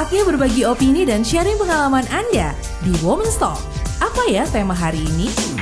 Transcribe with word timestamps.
Saatnya 0.00 0.24
berbagi 0.24 0.64
opini 0.64 1.04
dan 1.04 1.20
sharing 1.20 1.60
pengalaman 1.60 2.08
Anda 2.08 2.56
di 2.80 2.88
Women's 3.04 3.36
Talk. 3.36 3.60
Apa 4.00 4.32
ya 4.32 4.48
tema 4.48 4.72
hari 4.72 5.04
ini? 5.04 5.59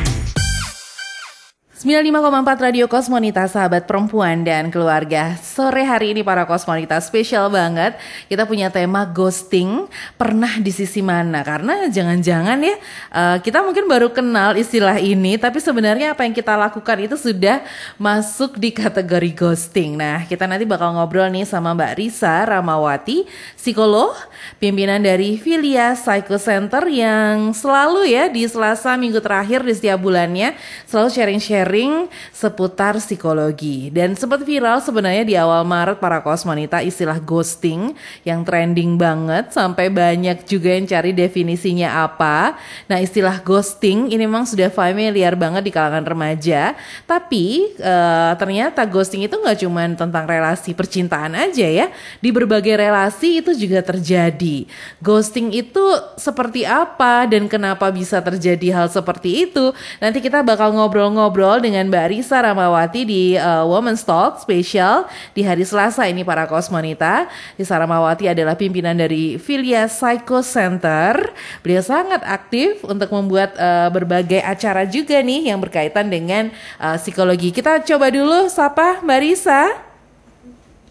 95,4 1.88 2.68
Radio 2.68 2.84
Kosmonita, 2.84 3.48
sahabat 3.48 3.88
perempuan 3.88 4.44
dan 4.44 4.68
keluarga. 4.68 5.40
Sore 5.40 5.88
hari 5.88 6.12
ini 6.12 6.20
para 6.20 6.44
Kosmonita 6.44 7.00
spesial 7.00 7.48
banget. 7.48 7.96
Kita 8.28 8.44
punya 8.44 8.68
tema 8.68 9.08
ghosting, 9.08 9.88
pernah 10.20 10.60
di 10.60 10.68
sisi 10.68 11.00
mana? 11.00 11.40
Karena 11.40 11.88
jangan-jangan 11.88 12.60
ya, 12.60 12.76
uh, 13.08 13.36
kita 13.40 13.64
mungkin 13.64 13.88
baru 13.88 14.12
kenal 14.12 14.60
istilah 14.60 15.00
ini, 15.00 15.40
tapi 15.40 15.64
sebenarnya 15.64 16.12
apa 16.12 16.28
yang 16.28 16.36
kita 16.36 16.60
lakukan 16.60 17.08
itu 17.08 17.16
sudah 17.16 17.64
masuk 17.96 18.60
di 18.60 18.68
kategori 18.68 19.32
ghosting. 19.32 19.96
Nah, 19.96 20.28
kita 20.28 20.44
nanti 20.44 20.68
bakal 20.68 20.92
ngobrol 20.92 21.32
nih 21.32 21.48
sama 21.48 21.72
Mbak 21.72 22.04
Risa 22.04 22.44
Ramawati, 22.44 23.24
psikolog, 23.56 24.12
pimpinan 24.60 25.00
dari 25.00 25.40
Filia 25.40 25.96
Psycho 25.96 26.36
Center 26.36 26.84
yang 26.84 27.56
selalu 27.56 28.12
ya 28.12 28.28
di 28.28 28.44
Selasa 28.44 28.92
minggu 29.00 29.24
terakhir 29.24 29.64
di 29.64 29.72
setiap 29.72 30.04
bulannya 30.04 30.52
selalu 30.84 31.08
sharing-sharing 31.16 31.77
sharing 31.78 32.10
seputar 32.34 32.98
psikologi. 32.98 33.94
Dan 33.94 34.18
sempat 34.18 34.42
viral 34.42 34.82
sebenarnya 34.82 35.22
di 35.22 35.34
awal 35.38 35.62
Maret 35.62 36.02
para 36.02 36.18
kosmonita 36.18 36.82
istilah 36.82 37.22
ghosting 37.22 37.94
yang 38.26 38.42
trending 38.42 38.98
banget 38.98 39.54
sampai 39.54 39.86
banyak 39.86 40.42
juga 40.42 40.74
yang 40.74 40.90
cari 40.90 41.14
definisinya 41.14 42.02
apa. 42.02 42.58
Nah 42.90 42.98
istilah 42.98 43.38
ghosting 43.46 44.10
ini 44.10 44.26
memang 44.26 44.42
sudah 44.42 44.74
familiar 44.74 45.38
banget 45.38 45.70
di 45.70 45.72
kalangan 45.72 46.02
remaja. 46.02 46.74
Tapi 47.06 47.78
uh, 47.78 48.34
ternyata 48.34 48.82
ghosting 48.82 49.22
itu 49.22 49.38
nggak 49.38 49.62
cuma 49.62 49.86
tentang 49.94 50.24
relasi 50.26 50.74
percintaan 50.74 51.38
aja 51.38 51.66
ya. 51.66 51.86
Di 52.18 52.34
berbagai 52.34 52.74
relasi 52.74 53.38
itu 53.38 53.54
juga 53.54 53.86
terjadi. 53.86 54.66
Ghosting 54.98 55.54
itu 55.54 55.84
seperti 56.18 56.66
apa 56.66 57.30
dan 57.30 57.46
kenapa 57.46 57.86
bisa 57.94 58.18
terjadi 58.18 58.74
hal 58.74 58.86
seperti 58.90 59.46
itu? 59.46 59.70
Nanti 60.02 60.18
kita 60.18 60.42
bakal 60.42 60.74
ngobrol-ngobrol 60.74 61.57
dengan 61.62 61.86
Mbak 61.90 62.06
Risa 62.10 62.38
Ramawati 62.42 63.02
di 63.06 63.22
uh, 63.38 63.66
Women's 63.68 64.02
Talk 64.02 64.42
spesial 64.42 65.06
di 65.36 65.46
hari 65.46 65.62
Selasa 65.62 66.06
ini 66.08 66.26
para 66.26 66.48
kosmonita. 66.50 67.30
Risa 67.54 67.78
Ramawati 67.78 68.26
adalah 68.26 68.58
pimpinan 68.58 68.98
dari 68.98 69.38
Filia 69.38 69.86
Psycho 69.86 70.42
Center. 70.42 71.34
Beliau 71.62 71.84
sangat 71.84 72.24
aktif 72.26 72.82
untuk 72.82 73.12
membuat 73.14 73.54
uh, 73.54 73.92
berbagai 73.94 74.42
acara 74.42 74.82
juga 74.88 75.20
nih 75.22 75.54
yang 75.54 75.62
berkaitan 75.62 76.10
dengan 76.10 76.50
uh, 76.82 76.98
psikologi. 76.98 77.54
Kita 77.54 77.84
coba 77.86 78.10
dulu 78.10 78.50
sapa 78.50 79.04
Mbak 79.06 79.20
Risa. 79.22 79.62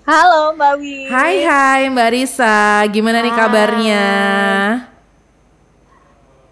Halo 0.07 0.55
Mbak 0.55 0.73
Wi. 0.79 1.11
Hai 1.11 1.43
hai 1.43 1.81
Mbak 1.91 2.09
Risa, 2.15 2.87
gimana 2.87 3.19
hai. 3.19 3.27
nih 3.27 3.33
kabarnya? 3.35 4.05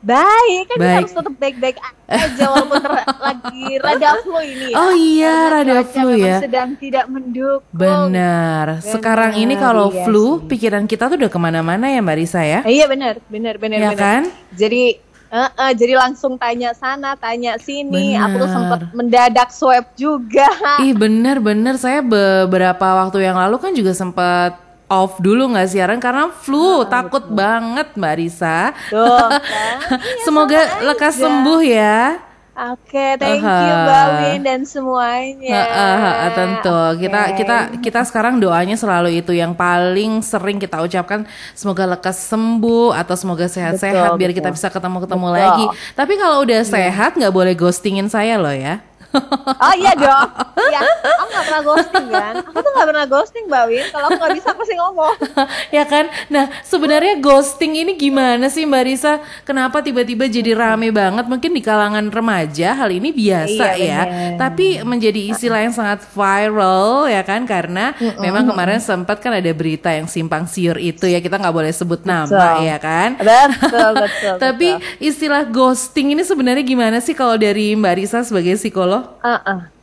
Baik, 0.05 0.63
kan 0.69 0.77
Baik. 0.77 0.95
harus 1.01 1.11
tetap 1.17 1.35
baik-baik 1.41 1.77
aja 2.05 2.45
walaupun 2.53 2.77
lagi 3.17 3.65
rada 3.83 4.09
flu 4.21 4.37
ini 4.37 4.65
ya. 4.69 4.75
Oh 4.77 4.93
iya, 4.93 5.35
rada 5.49 5.81
flu 5.81 6.09
ya. 6.13 6.37
Sedang 6.45 6.77
tidak 6.77 7.09
mendukung. 7.09 7.65
Benar. 7.73 8.85
Sekarang 8.85 9.33
ini 9.33 9.57
kalau 9.57 9.89
iya 9.89 10.05
flu, 10.05 10.45
sih. 10.45 10.53
pikiran 10.53 10.85
kita 10.85 11.09
tuh 11.09 11.17
udah 11.17 11.31
ke 11.33 11.39
mana-mana 11.41 11.89
ya 11.89 12.05
Mbak 12.05 12.17
Risa 12.21 12.45
ya? 12.45 12.61
Iya 12.61 12.85
benar, 12.85 13.17
benar, 13.33 13.57
benar, 13.57 13.77
ya 13.81 13.89
benar. 13.91 13.97
kan? 13.97 14.21
Jadi 14.53 15.01
Uh, 15.35 15.51
uh, 15.57 15.71
jadi 15.75 15.99
langsung 15.99 16.39
tanya 16.39 16.71
sana, 16.71 17.17
tanya 17.19 17.59
sini. 17.59 18.15
Bener. 18.15 18.23
Aku 18.23 18.35
tuh 18.45 18.51
sempat 18.55 18.79
mendadak 18.95 19.49
swab 19.51 19.83
juga. 19.97 20.47
Ih 20.79 20.95
bener-bener 20.95 21.75
saya 21.75 21.99
beberapa 21.99 23.03
waktu 23.03 23.25
yang 23.25 23.35
lalu 23.35 23.59
kan 23.59 23.75
juga 23.75 23.91
sempat 23.91 24.55
off 24.89 25.17
dulu 25.17 25.53
nggak 25.53 25.69
siaran 25.69 25.99
karena 26.01 26.29
flu, 26.29 26.85
nah, 26.85 26.89
takut 26.89 27.23
betul. 27.25 27.37
banget 27.37 27.87
Mbak 27.97 28.15
Risa. 28.21 28.59
Tuh, 28.89 29.29
kan? 29.53 29.77
Semoga 30.21 30.61
lekas 30.85 31.17
sembuh 31.17 31.61
ya. 31.65 32.21
Oke, 32.55 32.95
okay, 32.95 33.11
thank 33.19 33.43
uh, 33.43 33.51
you 33.51 33.73
Mbak 33.83 34.07
Win 34.15 34.39
dan 34.47 34.61
semuanya. 34.63 35.59
Uh, 35.59 35.75
uh, 35.75 36.07
uh, 36.07 36.31
tentu. 36.31 36.71
Okay. 36.71 36.99
Kita 37.03 37.21
kita 37.35 37.57
kita 37.83 38.01
sekarang 38.07 38.39
doanya 38.39 38.79
selalu 38.79 39.19
itu 39.19 39.35
yang 39.35 39.51
paling 39.51 40.23
sering 40.23 40.55
kita 40.55 40.79
ucapkan 40.79 41.27
semoga 41.51 41.83
lekas 41.83 42.15
sembuh 42.31 42.95
atau 42.95 43.15
semoga 43.19 43.51
sehat-sehat 43.51 44.15
biar 44.15 44.31
betul. 44.31 44.39
kita 44.39 44.49
bisa 44.55 44.67
ketemu-ketemu 44.71 45.27
lagi. 45.35 45.65
Tapi 45.99 46.13
kalau 46.15 46.47
udah 46.47 46.63
yeah. 46.63 46.71
sehat 46.71 47.19
nggak 47.19 47.33
boleh 47.35 47.51
ghostingin 47.59 48.07
saya 48.07 48.39
loh 48.39 48.55
ya 48.55 48.79
oh 49.19 49.73
iya 49.77 49.93
dong. 50.03 50.29
Iya, 50.55 50.81
aku 51.19 51.27
gak 51.31 51.45
pernah 51.45 51.63
ghosting 51.63 52.07
kan. 52.09 52.33
Aku 52.47 52.59
tuh 52.63 52.71
gak 52.71 52.87
pernah 52.87 53.05
ghosting 53.05 53.45
Mbak 53.47 53.63
Win. 53.67 53.85
Kalau 53.91 54.05
aku 54.07 54.17
gak 54.23 54.33
bisa 54.39 54.47
aku 54.55 54.63
sih 54.63 54.77
ngomong. 54.79 55.15
ya 55.77 55.83
kan. 55.83 56.05
Nah 56.31 56.45
sebenarnya 56.63 57.19
ghosting 57.19 57.73
ini 57.75 57.93
gimana 57.99 58.47
sih 58.47 58.63
Mbak 58.63 58.83
Risa? 58.87 59.13
Kenapa 59.43 59.83
tiba-tiba 59.83 60.25
jadi 60.31 60.55
rame 60.55 60.89
banget? 60.95 61.25
Mungkin 61.27 61.51
di 61.51 61.61
kalangan 61.61 62.07
remaja 62.07 62.75
hal 62.75 62.89
ini 62.91 63.11
biasa 63.11 63.65
iya, 63.75 63.83
ya. 63.83 64.01
Bener. 64.07 64.37
Tapi 64.39 64.65
menjadi 64.87 65.21
istilah 65.35 65.59
yang 65.63 65.75
sangat 65.75 66.07
viral 66.15 67.11
ya 67.11 67.21
kan. 67.21 67.43
Karena 67.43 67.91
mm 67.95 68.15
-mm. 68.15 68.21
memang 68.23 68.43
kemarin 68.47 68.79
sempat 68.79 69.19
kan 69.19 69.35
ada 69.35 69.51
berita 69.51 69.91
yang 69.91 70.07
simpang 70.07 70.47
siur 70.47 70.79
itu 70.79 71.05
ya. 71.05 71.19
Kita 71.19 71.35
nggak 71.35 71.55
boleh 71.55 71.71
sebut 71.75 72.07
nama 72.07 72.27
betul. 72.27 72.63
ya 72.63 72.77
kan. 72.79 73.09
Betul, 73.19 73.91
betul. 73.99 74.35
Tapi 74.43 74.69
betul. 74.79 75.03
istilah 75.03 75.43
ghosting 75.47 76.15
ini 76.15 76.23
sebenarnya 76.23 76.63
gimana 76.63 76.97
sih 77.03 77.13
kalau 77.13 77.35
dari 77.35 77.75
Mbak 77.75 77.93
Risa 77.99 78.19
sebagai 78.23 78.55
psikolog? 78.55 79.19
Uh 79.19 79.37
-uh. 79.43 79.74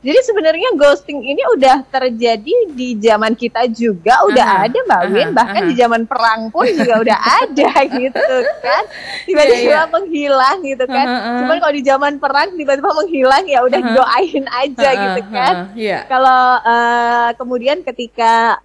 Jadi 0.00 0.16
sebenarnya 0.24 0.72
ghosting 0.80 1.20
ini 1.20 1.44
udah 1.60 1.84
terjadi 1.92 2.72
di 2.72 2.96
zaman 2.96 3.36
kita 3.36 3.68
juga 3.68 4.24
udah 4.32 4.48
uh 4.48 4.56
-huh. 4.56 4.66
ada 4.72 4.78
Mbak 4.88 5.02
Win, 5.12 5.20
uh 5.20 5.24
-huh. 5.28 5.36
bahkan 5.36 5.60
uh 5.60 5.64
-huh. 5.68 5.70
di 5.70 5.74
zaman 5.76 6.02
perang 6.08 6.40
pun 6.48 6.64
juga 6.72 6.94
udah 7.04 7.18
ada 7.44 7.70
gitu 7.84 8.24
kan. 8.64 8.82
Tiba-tiba 9.28 9.60
yeah, 9.60 9.84
yeah. 9.84 9.92
menghilang 9.92 10.58
gitu 10.64 10.84
kan. 10.88 11.04
Uh 11.04 11.20
-huh. 11.20 11.38
Cuman 11.44 11.56
kalau 11.60 11.74
di 11.76 11.84
zaman 11.84 12.12
perang 12.16 12.48
tiba-tiba 12.56 12.90
menghilang 12.96 13.44
ya 13.44 13.60
udah 13.60 13.80
uh 13.80 13.88
-huh. 13.92 13.96
doain 14.00 14.44
aja 14.48 14.88
uh 14.88 14.88
-huh. 14.88 15.02
gitu 15.04 15.22
kan. 15.28 15.52
Uh 15.52 15.60
-huh. 15.68 15.76
yeah. 15.76 16.02
Kalau 16.08 16.42
uh, 16.64 17.28
kemudian 17.36 17.84
ketika 17.84 18.56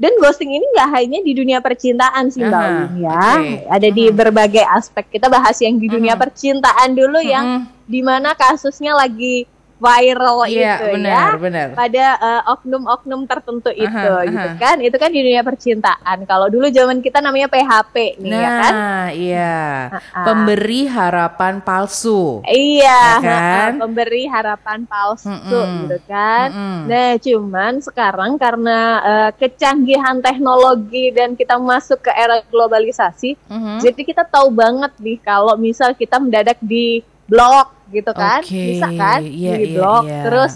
dan 0.00 0.14
ghosting 0.24 0.56
ini 0.56 0.64
nggak 0.72 0.88
hanya 0.94 1.18
di 1.20 1.32
dunia 1.36 1.58
percintaan 1.60 2.32
sih 2.32 2.40
Mbak 2.40 2.64
Win 2.64 3.04
ya. 3.04 3.28
Okay. 3.36 3.56
Ada 3.68 3.88
di 3.92 4.04
berbagai 4.08 4.64
aspek. 4.64 5.20
Kita 5.20 5.28
bahas 5.28 5.60
yang 5.60 5.76
di 5.76 5.84
dunia 5.84 6.14
uh 6.14 6.16
-huh. 6.16 6.24
percintaan 6.24 6.96
dulu 6.96 7.20
uh 7.20 7.20
-huh. 7.20 7.28
yang 7.28 7.46
di 7.84 8.00
mana 8.00 8.32
kasusnya 8.32 8.96
lagi 8.96 9.44
viral 9.78 10.50
yeah, 10.50 10.82
itu 10.82 10.86
bener, 10.98 11.14
ya 11.14 11.26
bener. 11.38 11.68
pada 11.78 12.06
uh, 12.18 12.42
oknum-oknum 12.58 13.30
tertentu 13.30 13.70
itu 13.70 14.10
aha, 14.10 14.26
gitu 14.26 14.48
kan 14.58 14.76
itu 14.82 14.96
kan 14.98 15.10
di 15.14 15.22
dunia 15.22 15.46
percintaan 15.46 16.26
kalau 16.26 16.50
dulu 16.50 16.66
zaman 16.66 16.98
kita 16.98 17.22
namanya 17.22 17.46
PHP 17.46 18.18
nih 18.18 18.30
nah, 18.34 18.42
ya 18.42 18.50
kan 18.50 18.72
nah 18.74 19.06
iya 19.14 19.62
uh-uh. 19.94 20.24
pemberi 20.26 20.82
harapan 20.90 21.54
palsu 21.62 22.42
iya 22.50 23.22
ya 23.22 23.22
kan 23.22 23.70
pemberi 23.78 24.26
harapan 24.26 24.82
palsu 24.82 25.30
Mm-mm. 25.30 25.86
gitu 25.86 25.98
kan 26.10 26.48
Mm-mm. 26.50 26.80
nah 26.90 27.10
cuman 27.22 27.72
sekarang 27.78 28.32
karena 28.34 28.78
uh, 28.98 29.30
kecanggihan 29.38 30.18
teknologi 30.18 31.14
dan 31.14 31.38
kita 31.38 31.54
masuk 31.54 32.02
ke 32.02 32.10
era 32.18 32.42
globalisasi 32.50 33.38
mm-hmm. 33.46 33.78
jadi 33.78 34.00
kita 34.02 34.22
tahu 34.26 34.50
banget 34.50 34.90
nih 34.98 35.22
kalau 35.22 35.54
misal 35.54 35.94
kita 35.94 36.18
mendadak 36.18 36.58
di 36.58 37.06
blog 37.28 37.66
gitu 37.92 38.12
kan 38.16 38.40
okay. 38.40 38.76
bisa 38.76 38.88
kan 38.96 39.20
yeah, 39.24 39.56
di 39.56 39.66
iya, 39.68 39.76
blog 39.76 40.02
yeah, 40.04 40.12
yeah. 40.12 40.24
terus 40.24 40.52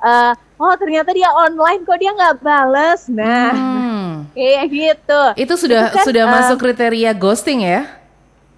uh, 0.00 0.32
oh 0.56 0.74
ternyata 0.80 1.10
dia 1.12 1.28
online 1.32 1.80
kok 1.84 1.98
dia 2.00 2.10
nggak 2.16 2.34
bales 2.40 3.00
nah 3.12 3.52
hmm. 3.52 4.08
kayak 4.36 4.64
gitu 4.72 5.22
itu 5.36 5.54
sudah 5.54 5.92
itu 5.92 5.98
kan, 6.00 6.04
sudah 6.04 6.24
uh, 6.24 6.32
masuk 6.32 6.56
kriteria 6.60 7.10
ghosting 7.12 7.60
ya 7.62 7.86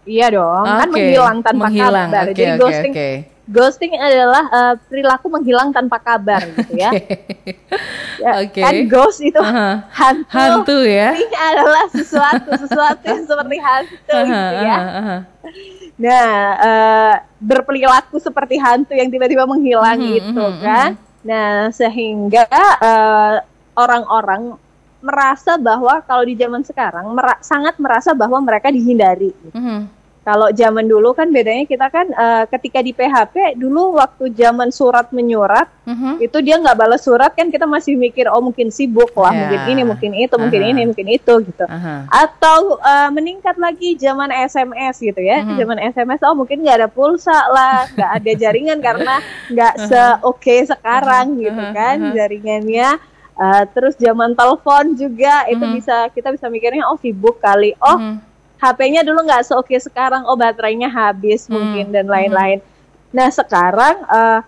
iya 0.07 0.27
dong 0.31 0.65
okay. 0.65 0.79
kan 0.79 0.89
menghilang 0.89 1.39
tanpa 1.43 1.67
menghilang. 1.67 2.09
kabar 2.09 2.25
okay, 2.31 2.35
jadi 2.39 2.53
okay, 2.55 2.63
ghosting 2.63 2.95
okay. 2.95 3.15
Ghosting 3.47 3.95
adalah 3.95 4.45
uh, 4.51 4.75
perilaku 4.91 5.31
menghilang 5.31 5.71
tanpa 5.71 6.03
kabar 6.03 6.43
gitu 6.43 6.75
ya, 6.75 6.91
ya 8.23 8.33
okay. 8.43 8.63
kan 8.63 8.75
ghost 8.91 9.23
itu 9.23 9.39
uh 9.39 9.47
-huh. 9.47 9.75
hantu 9.95 10.27
hantu 10.35 10.79
ya 10.83 11.15
ini 11.15 11.37
adalah 11.39 11.87
sesuatu 11.95 12.51
sesuatu 12.59 13.03
yang 13.07 13.23
seperti 13.23 13.57
hantu 13.63 13.95
uh 14.11 14.19
-huh, 14.19 14.27
gitu 14.27 14.55
ya 14.67 14.79
uh 14.79 15.03
-huh. 15.03 15.21
Nah, 15.97 16.29
uh, 16.61 17.15
berperilaku 17.41 18.21
seperti 18.21 18.61
hantu 18.61 18.93
yang 18.93 19.09
tiba-tiba 19.09 19.49
menghilang 19.49 19.97
mm 19.97 20.05
-hmm, 20.05 20.17
gitu 20.21 20.45
mm 20.45 20.53
-hmm, 20.53 20.65
kan. 20.65 20.91
Nah, 21.25 21.73
sehingga 21.73 22.45
uh, 22.79 23.41
orang-orang 23.73 24.61
merasa 25.01 25.57
bahwa 25.57 26.05
kalau 26.05 26.25
di 26.29 26.37
zaman 26.37 26.61
sekarang 26.65 27.09
mera 27.17 27.41
sangat 27.41 27.81
merasa 27.81 28.13
bahwa 28.13 28.37
mereka 28.45 28.69
dihindari. 28.69 29.33
Gitu. 29.33 29.57
Mm 29.57 29.65
-hmm. 29.65 29.81
Kalau 30.27 30.51
zaman 30.51 30.91
dulu 30.91 31.15
kan 31.15 31.31
bedanya 31.31 31.71
kita 31.71 31.87
kan 31.87 32.11
uh, 32.11 32.51
ketika 32.51 32.83
di 32.83 32.91
PHP 32.91 33.55
dulu 33.63 33.95
waktu 33.95 34.35
zaman 34.35 34.75
surat 34.75 35.15
menyurat 35.15 35.71
uh-huh. 35.87 36.19
itu 36.19 36.43
dia 36.43 36.59
nggak 36.59 36.75
balas 36.75 37.07
surat 37.07 37.31
kan 37.31 37.47
kita 37.47 37.63
masih 37.63 37.95
mikir 37.95 38.27
oh 38.27 38.43
mungkin 38.43 38.75
sibuk 38.75 39.15
lah 39.15 39.31
yeah. 39.31 39.39
mungkin 39.39 39.63
ini 39.71 39.83
mungkin 39.87 40.11
itu 40.19 40.27
uh-huh. 40.27 40.43
mungkin 40.43 40.63
ini 40.67 40.83
mungkin 40.83 41.07
itu 41.15 41.35
gitu 41.47 41.63
uh-huh. 41.63 42.11
atau 42.11 42.75
uh, 42.83 43.07
meningkat 43.15 43.55
lagi 43.55 43.95
zaman 43.95 44.35
SMS 44.35 44.99
gitu 44.99 45.23
ya 45.23 45.47
uh-huh. 45.47 45.63
zaman 45.63 45.79
SMS 45.95 46.21
oh 46.27 46.35
mungkin 46.35 46.67
nggak 46.67 46.77
ada 46.83 46.89
pulsa 46.91 47.39
lah 47.47 47.87
nggak 47.95 48.11
ada 48.19 48.33
jaringan 48.35 48.79
karena 48.87 49.23
nggak 49.55 49.75
uh-huh. 49.79 49.89
se 49.95 50.03
oke 50.27 50.57
sekarang 50.67 51.39
uh-huh. 51.39 51.43
gitu 51.47 51.63
kan 51.71 51.97
uh-huh. 52.03 52.15
jaringannya 52.19 52.91
Uh, 53.37 53.69
terus 53.77 53.93
zaman 54.01 54.33
telepon 54.33 54.97
juga 54.97 55.45
itu 55.53 55.61
Mhm. 55.61 55.77
bisa 55.77 56.09
kita 56.09 56.33
bisa 56.33 56.49
mikirnya 56.49 56.89
oh 56.89 56.97
sibuk 56.97 57.37
kali. 57.37 57.77
Oh, 57.85 58.01
Mhm. 58.01 58.17
HP-nya 58.57 59.03
dulu 59.03 59.21
nggak 59.23 59.45
seoke 59.45 59.77
sekarang. 59.77 60.25
Oh, 60.25 60.35
baterainya 60.35 60.89
habis 60.89 61.45
Hmm. 61.45 61.57
mungkin 61.57 61.93
dan 61.93 62.07
lain-lain. 62.07 62.59
Nah, 63.11 63.29
sekarang 63.29 64.01
eh, 64.03 64.41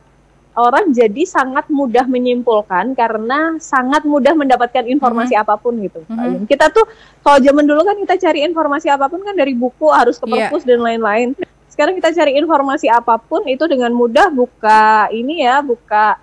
orang 0.55 0.90
jadi 0.90 1.22
sangat 1.22 1.70
mudah 1.70 2.02
menyimpulkan 2.05 2.90
karena 2.93 3.55
sangat 3.58 4.02
mudah 4.02 4.34
mendapatkan 4.34 4.82
informasi 4.84 5.38
apa 5.38 5.55
pun 5.55 5.78
gitu. 5.78 6.02
Mhm. 6.08 6.19
Yun. 6.19 6.43
Kita 6.44 6.66
tuh 6.69 6.82
kalau 7.22 7.38
zaman 7.38 7.62
dulu 7.62 7.87
kan 7.87 7.94
kita 7.94 8.19
cari 8.19 8.43
informasi 8.43 8.90
apa 8.90 9.06
pun 9.06 9.22
kan 9.22 9.38
dari 9.38 9.55
buku 9.55 9.87
harus 9.88 10.19
ke 10.19 10.26
Iya. 10.26 10.50
perpus 10.50 10.66
dan 10.66 10.82
lain-lain. 10.82 11.38
Sekarang 11.70 11.94
kita 11.94 12.10
cari 12.10 12.34
informasi 12.34 12.90
apa 12.90 13.22
pun 13.22 13.46
itu 13.46 13.62
dengan 13.70 13.94
mudah 13.94 14.34
buka 14.34 15.06
ini 15.12 15.46
ya, 15.46 15.62
buka 15.62 16.19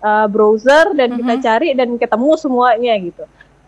eh, 0.00 0.26
browser 0.28 0.92
dan 0.92 1.16
kita 1.16 1.34
Mhm. 1.36 1.42
cari 1.42 1.68
dan 1.72 1.88
ketemu 1.96 2.30
semuanya 2.36 2.92
gitu. 3.00 3.24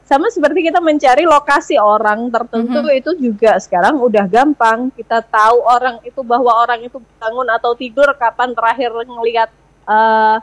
Sama 0.06 0.30
seperti 0.30 0.70
kita 0.70 0.78
mencari 0.78 1.26
lokasi 1.26 1.74
orang 1.76 2.30
tertentu 2.30 2.78
Mhm. 2.78 2.94
itu 2.94 3.10
juga 3.18 3.58
sekarang 3.58 3.98
udah 3.98 4.24
gampang. 4.30 4.86
Kita 4.94 5.18
tahu 5.18 5.66
orang 5.66 5.98
itu 6.06 6.22
bahwa 6.22 6.54
orang 6.54 6.86
itu 6.86 7.02
bangun 7.18 7.50
atau 7.50 7.74
tidur 7.74 8.14
kapan 8.14 8.54
terakhir 8.54 8.94
ngelihat 9.02 9.50
eh, 9.86 10.36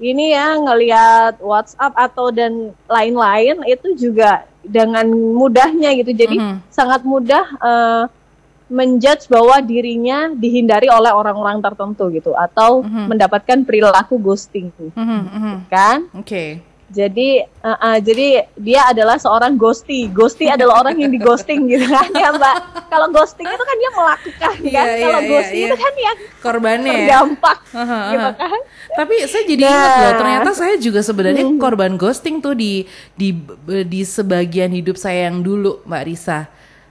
ini 0.00 0.32
ya, 0.32 0.56
ngelihat 0.56 1.40
WhatsApp 1.40 1.92
atau 1.92 2.28
dan 2.28 2.72
lain-lain 2.84 3.60
itu 3.64 3.96
juga 3.96 4.44
dengan 4.60 5.04
mudahnya 5.08 5.92
gitu. 5.96 6.12
Jadi 6.12 6.36
Mhm. 6.36 6.56
sangat 6.68 7.04
mudah 7.04 7.44
eh, 7.60 8.04
menjudge 8.70 9.26
bahwa 9.26 9.58
dirinya 9.60 10.30
dihindari 10.30 10.86
oleh 10.86 11.10
orang-orang 11.10 11.58
tertentu 11.58 12.06
gitu 12.08 12.32
atau 12.32 12.86
Mhm. 12.86 13.10
mendapatkan 13.10 13.58
perilaku 13.66 14.14
ghosting 14.16 14.70
Mhm, 14.94 15.20
mhm. 15.26 15.54
kan 15.66 16.06
Oke. 16.14 16.62
Jadi 16.90 17.28
uh, 17.62 17.70
uh, 17.72 17.98
jadi 17.98 18.50
dia 18.58 18.82
adalah 18.86 19.14
seorang 19.14 19.54
ghosty 19.54 20.10
ghosty 20.10 20.50
adalah 20.54 20.82
orang 20.82 20.98
yang 20.98 21.08
di 21.08 21.16
ghosting 21.16 21.70
gitu 21.70 21.86
kan 21.86 22.10
ya 22.12 22.34
mbak 22.34 22.56
kalau 22.90 23.06
ghosting 23.08 23.46
itu 23.46 23.62
kan 23.62 23.76
dia 23.78 23.90
melakukan 23.94 24.54
Iya, 24.60 24.74
kan 24.74 24.86
iya, 24.90 25.00
kalau 25.00 25.20
iya, 25.22 25.30
ghosting 25.30 25.60
iya. 25.60 25.68
itu 25.70 25.76
kan 25.78 25.94
yang 25.96 26.16
Korbannya 26.40 26.90
ya. 26.90 26.96
terdampak 26.98 27.56
Aha, 27.80 28.00
gitu 28.10 28.28
kan 28.34 28.60
Tapi 28.90 29.14
saya 29.24 29.44
jadi 29.46 29.62
Nah. 29.62 29.70
ingat 29.70 29.92
loh, 29.94 30.12
ternyata 30.18 30.50
saya 30.50 30.74
juga 30.76 31.00
sebenarnya 31.00 31.44
Hmm. 31.46 31.62
korban 31.62 31.94
ghosting 31.94 32.42
tuh 32.42 32.58
di 32.58 32.82
di 33.14 33.30
di 33.86 34.00
sebagian 34.02 34.74
hidup 34.74 34.98
saya 34.98 35.30
yang 35.30 35.40
dulu, 35.40 35.78
Mbak 35.86 36.02
Risa. 36.04 36.50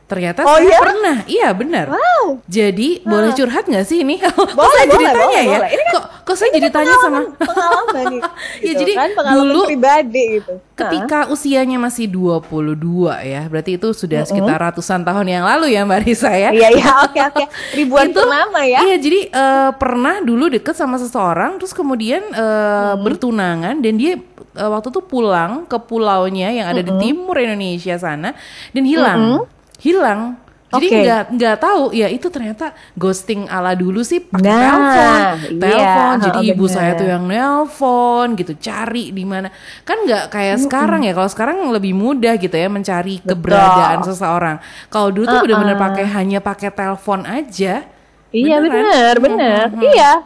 Ternyata 0.09 0.41
Oh, 0.41 0.57
saya 0.57 0.65
iya? 0.65 0.79
pernah, 0.81 1.15
iya 1.23 1.49
benar. 1.53 1.85
wow 1.87 2.41
Jadi 2.43 3.05
boleh 3.05 3.29
curhat 3.31 3.63
nggak 3.63 3.85
sih 3.85 4.01
ini? 4.01 4.17
Kok 4.25 4.33
Boleh, 4.51 4.73
saya 4.73 4.85
jadi 4.87 4.97
boleh, 4.97 5.13
tanya 5.13 5.21
boleh, 5.23 5.43
ya? 5.45 5.53
boleh. 5.55 5.69
Ini 5.69 5.83
kok 5.87 6.03
kok 6.19 6.35
saya 6.35 6.49
jadi 6.51 6.69
tanya 6.69 6.95
sama 6.99 7.19
pengalaman 7.31 8.03
nih 8.07 8.21
Ya, 8.21 8.29
gitu 8.67 8.79
jadi 8.79 8.93
kan 8.95 9.09
pengalaman 9.13 9.37
dulu 9.45 9.59
pribadi 9.65 10.23
gitu 10.35 10.53
ketika 10.73 11.19
usianya 11.27 11.75
masih 11.75 12.05
22 12.07 12.71
ya, 13.19 13.41
berarti 13.45 13.75
itu 13.75 13.89
sudah 13.91 14.23
sekitar 14.23 14.57
ratusan 14.59 15.03
tahun 15.03 15.27
yang 15.27 15.43
lalu 15.43 15.73
ya 15.73 15.83
Mbak 15.83 15.99
Risa 16.01 16.31
ya. 16.31 16.49
Nah, 16.49 16.55
iya 16.55 16.69
iya 16.71 16.91
oke 17.03 17.19
oke 17.29 17.43
ribuan 17.73 18.05
Itu- 18.07 18.17
purnama 18.17 18.61
ya 18.63 18.79
Iya, 18.81 18.95
jadi 18.97 19.19
eh, 19.27 19.71
pernah 19.75 20.21
dulu 20.21 20.47
deket 20.47 20.73
sama 20.73 20.95
seseorang, 20.95 21.57
terus 21.57 21.69
kemudian 21.71 22.23
eh, 22.25 22.93
bertunangan 22.95 23.75
dan 23.75 23.93
dia 23.93 24.17
eh, 24.55 24.69
waktu 24.71 24.89
itu 24.89 25.01
pulang 25.01 25.65
ke 25.65 25.77
pulaunya 25.77 26.49
yang 26.49 26.67
ada 26.67 26.79
di 26.79 26.93
timur 26.95 27.35
Indonesia 27.35 27.93
sana 27.95 28.31
dan 28.71 28.83
hilang, 28.83 29.43
hilang. 29.79 30.37
Jadi 30.69 30.85
nggak 31.01 31.23
nggak 31.33 31.55
tahu 31.57 31.97
ya 31.97 32.05
itu 32.05 32.29
ternyata 32.29 32.69
ghosting 32.93 33.49
ala 33.49 33.73
dulu 33.73 34.05
sih 34.05 34.21
pakai 34.21 34.45
Nah, 34.45 34.69
telepon, 34.69 35.25
iya, 35.49 35.57
telepon. 35.57 36.15
Jadi 36.21 36.37
ha, 36.37 36.49
ibu 36.53 36.65
saya 36.69 36.91
bener. 36.93 36.99
tuh 37.01 37.07
yang 37.09 37.23
nelpon 37.25 38.27
gitu, 38.37 38.53
cari 38.53 39.09
di 39.09 39.25
mana. 39.25 39.49
Kan 39.81 40.05
nggak 40.05 40.29
kayak 40.29 40.61
sekarang 40.61 41.01
ya. 41.01 41.17
Kalau 41.17 41.25
sekarang 41.25 41.57
lebih 41.73 41.97
mudah 41.97 42.37
gitu 42.37 42.53
ya 42.53 42.69
mencari 42.69 43.17
keberadaan 43.19 44.05
seseorang. 44.05 44.61
Kalau 44.87 45.09
dulu 45.09 45.25
tuh 45.25 45.41
benar-benar 45.41 45.73
pakai 45.75 46.05
hanya 46.05 46.37
pakai 46.37 46.69
telepon 46.69 47.25
aja. 47.25 47.89
iya 48.29 48.61
benar 48.61 49.17
benar 49.17 49.73
iya 49.81 50.21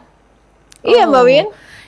iya 0.84 1.08
mbak 1.08 1.16
Oh, 1.16 1.24
Win 1.24 1.46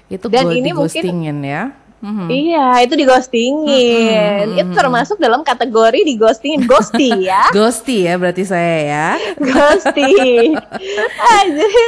Itu 0.09 0.33
Dan 0.33 0.49
ini 0.49 0.73
mungkin- 0.73 1.45
ya. 1.45 1.77
Mhm. 2.07 2.29
Iya, 2.31 2.67
itu 2.81 2.95
di 2.95 3.05
ghostingin. 3.05 4.55
Itu 4.55 4.71
termasuk 4.73 5.19
dalam 5.19 5.43
kategori 5.43 6.01
di 6.01 6.15
ghostingin, 6.15 6.63
ghosty 6.65 7.11
ya. 7.27 7.51
Ghosty 7.51 8.07
ya 8.07 8.15
berarti 8.15 8.47
saya 8.47 8.77
ya. 8.81 9.09
ghosty. 9.37 10.55
ah, 11.27 11.43
jadi 11.45 11.83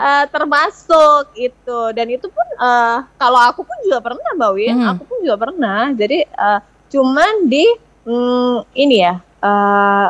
eh, 0.00 0.24
termasuk 0.28 1.36
itu 1.36 1.78
dan 1.92 2.08
itu 2.08 2.26
pun 2.26 2.46
eh, 2.56 2.96
kalau 3.14 3.40
aku 3.42 3.60
pun 3.60 3.76
juga 3.84 4.00
pernah 4.00 4.28
Mbak 4.32 4.50
Win, 4.56 4.74
Mhm. 4.74 4.88
aku 4.90 5.02
pun 5.04 5.16
juga 5.20 5.36
pernah. 5.38 5.92
Jadi 5.92 6.18
eh, 6.24 6.60
cuman 6.88 7.32
di 7.44 7.66
mm, 8.02 8.56
ini 8.74 8.96
ya 8.98 9.14
eh, 9.20 10.08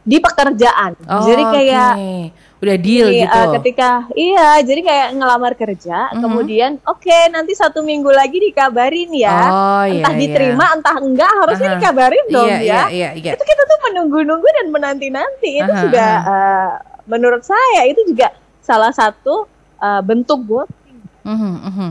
di 0.00 0.16
pekerjaan. 0.16 0.96
Oh, 1.04 1.20
jadi 1.22 1.42
kayak 1.44 1.92
oke. 1.92 2.14
Udah 2.60 2.76
deal 2.76 3.08
Jadi, 3.08 3.24
gitu. 3.24 3.40
eh, 3.40 3.46
ketika 3.56 3.88
iya, 4.12 4.48
jadi 4.60 4.80
kayak 4.84 5.08
ngelamar 5.16 5.52
kerja, 5.56 6.12
Mhm. 6.12 6.20
kemudian 6.20 6.70
oke 6.84 7.18
nanti 7.32 7.56
satu 7.56 7.80
minggu 7.80 8.12
lagi 8.12 8.36
dikabarin 8.36 9.08
ya. 9.16 9.40
Oh, 9.48 9.84
iya, 9.88 10.04
entah 10.04 10.12
iya. 10.12 10.20
diterima, 10.20 10.64
entah 10.76 10.96
enggak, 11.00 11.32
harusnya 11.40 11.68
Aha. 11.72 11.76
dikabarin 11.80 12.24
dong 12.28 12.48
iya, 12.52 12.58
ya. 12.60 12.60
iya, 12.60 12.82
iya, 12.92 13.08
iya. 13.16 13.32
Itu 13.32 13.44
kita 13.48 13.62
tuh 13.64 13.78
menunggu-nunggu 13.88 14.48
dan 14.60 14.66
menanti-nanti. 14.68 15.50
Itu 15.64 15.72
Aha, 15.72 15.82
juga 15.88 16.06
eh, 16.20 16.70
menurut 17.08 17.42
saya 17.48 17.88
itu 17.88 18.04
juga 18.04 18.28
salah 18.60 18.92
satu 18.92 19.48
eh, 19.80 20.02
bentuk 20.04 20.44
ghosting. 20.44 21.00
Mhm, 21.24 21.52
mhm. 21.64 21.88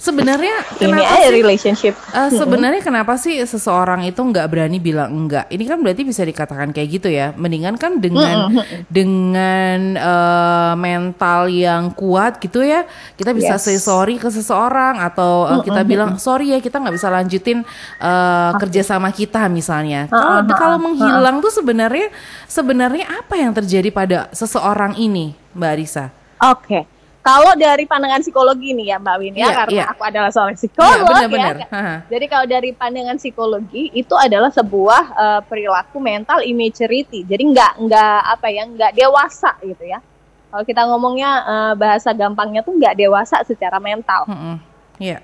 Sebenarnya 0.00 0.64
Ini 0.80 0.96
kenapa 0.96 1.12
aja 1.12 1.28
sih? 1.28 1.36
relationship. 1.36 1.94
Eh, 2.16 2.30
sebenarnya 2.32 2.80
kenapa 2.80 3.20
sih 3.20 3.36
seseorang 3.44 4.08
itu 4.08 4.16
nggak 4.16 4.48
berani 4.48 4.80
bilang 4.80 5.12
enggak? 5.12 5.44
Ini 5.52 5.60
kan 5.68 5.76
berarti 5.84 6.08
bisa 6.08 6.24
dikatakan 6.24 6.72
kayak 6.72 6.88
gitu 6.88 7.12
ya. 7.12 7.36
Mendingan 7.36 7.76
kan 7.76 8.00
dengan 8.00 8.48
dengan 8.88 9.78
eh, 10.00 10.72
mental 10.80 11.52
yang 11.52 11.92
kuat 11.92 12.40
gitu 12.40 12.64
ya, 12.64 12.88
kita 13.20 13.36
bisa 13.36 13.60
Yes. 13.60 13.68
say 13.68 13.76
sorry 13.76 14.16
ke 14.16 14.32
seseorang 14.32 15.04
atau 15.04 15.44
eh, 15.52 15.60
kita 15.68 15.84
bilang 15.84 16.16
sorry 16.16 16.56
ya 16.56 16.64
kita 16.64 16.80
nggak 16.80 16.96
bisa 16.96 17.12
lanjutin 17.12 17.60
eh, 18.00 18.50
kerjasama 18.56 19.12
kita 19.12 19.52
misalnya. 19.52 20.08
Kalau 20.08 20.48
kalau 20.56 20.78
menghilang 20.80 21.44
tuh 21.44 21.52
sebenarnya 21.52 22.08
sebenarnya 22.48 23.04
apa 23.20 23.36
yang 23.36 23.52
terjadi 23.52 23.92
pada 23.92 24.32
seseorang 24.32 24.96
ini, 24.96 25.36
Mbak 25.52 25.70
Arisa? 25.76 26.08
Oke. 26.40 26.99
Kalau 27.20 27.52
dari 27.52 27.84
pandangan 27.84 28.24
psikologi 28.24 28.72
nih 28.72 28.92
ya 28.92 28.96
Mbak 28.96 29.16
Win 29.20 29.34
ya, 29.36 29.44
Iya, 29.44 29.52
karena 29.52 29.76
iya. 29.76 29.84
aku 29.92 30.02
adalah 30.08 30.30
seorang 30.32 30.56
Iya, 30.56 30.60
psikolog 30.64 31.04
benar-benar. 31.04 31.54
ya. 31.60 31.66
Haha. 31.68 31.96
Jadi 32.08 32.24
kalau 32.26 32.46
dari 32.48 32.70
pandangan 32.72 33.16
psikologi 33.20 33.82
itu 33.92 34.14
adalah 34.16 34.48
sebuah 34.48 35.02
eh, 35.12 35.40
perilaku 35.44 36.00
mental 36.00 36.40
immaturity. 36.40 37.28
Jadi 37.28 37.42
nggak 37.52 37.72
nggak 37.76 38.20
apa 38.24 38.46
ya 38.48 38.64
nggak 38.64 38.92
dewasa 38.96 39.52
gitu 39.60 39.84
ya. 39.84 40.00
Kalau 40.48 40.64
kita 40.64 40.82
ngomongnya 40.88 41.30
eh, 41.44 41.72
bahasa 41.76 42.10
gampangnya 42.16 42.64
tuh 42.64 42.72
nggak 42.80 42.96
dewasa 42.96 43.44
secara 43.44 43.76
mental. 43.76 44.24
Mm-mm. 44.24 44.56
Iya. 44.96 45.20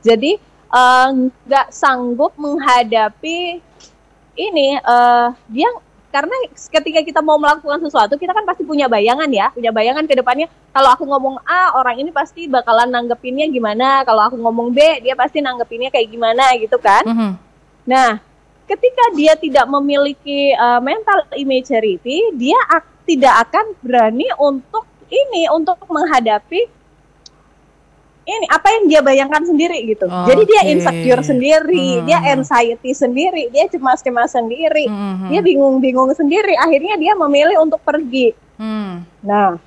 Jadi 0.00 0.40
eh, 0.72 1.08
nggak 1.44 1.66
sanggup 1.68 2.32
menghadapi 2.40 3.60
ini 4.34 4.68
eh, 4.80 5.26
dia 5.52 5.68
karena 6.14 6.30
ketika 6.70 7.02
kita 7.02 7.18
mau 7.26 7.34
melakukan 7.42 7.82
sesuatu 7.82 8.14
kita 8.14 8.30
kan 8.30 8.46
pasti 8.46 8.62
punya 8.62 8.86
bayangan 8.86 9.26
ya. 9.34 9.50
Punya 9.50 9.74
bayangan 9.74 10.06
ke 10.06 10.14
depannya. 10.14 10.46
Kalau 10.70 10.94
aku 10.94 11.02
ngomong 11.10 11.42
A 11.42 11.74
orang 11.74 11.98
ini 11.98 12.14
pasti 12.14 12.46
bakalan 12.46 12.86
nanggepinnya 12.86 13.50
gimana. 13.50 14.06
Kalau 14.06 14.30
aku 14.30 14.38
ngomong 14.38 14.70
B 14.70 14.78
dia 15.02 15.18
pasti 15.18 15.42
nanggepinnya 15.42 15.90
kayak 15.90 16.06
gimana 16.06 16.54
gitu 16.54 16.78
kan. 16.78 17.02
Mhm. 17.02 17.30
nah 17.84 18.16
ketika 18.64 19.04
dia 19.12 19.36
tidak 19.36 19.68
memiliki 19.68 20.56
uh, 20.56 20.80
mental 20.80 21.28
immaturity 21.36 22.32
dia 22.32 22.56
ak- 22.72 23.04
tidak 23.04 23.44
akan 23.44 23.76
berani 23.84 24.24
untuk 24.40 24.88
ini 25.12 25.52
untuk 25.52 25.76
menghadapi 25.84 26.64
ini 28.24 28.46
apa 28.48 28.68
yang 28.72 28.84
dia 28.88 29.00
bayangkan 29.04 29.44
sendiri 29.44 29.84
gitu. 29.84 30.08
Jadi 30.08 30.42
dia 30.48 30.62
insecure 30.72 31.20
sendiri, 31.20 32.00
Hmm. 32.00 32.04
dia 32.08 32.18
anxiety 32.32 32.96
sendiri, 32.96 33.52
dia 33.52 33.68
cemas-cemas 33.68 34.32
sendiri, 34.32 34.88
Mhm. 34.88 35.28
dia 35.28 35.40
bingung-bingung 35.44 36.08
sendiri. 36.16 36.56
Akhirnya 36.56 36.96
dia 36.96 37.12
memilih 37.12 37.60
untuk 37.60 37.84
pergi. 37.84 38.32
Hmm. 38.56 39.04
Nah, 39.20 39.60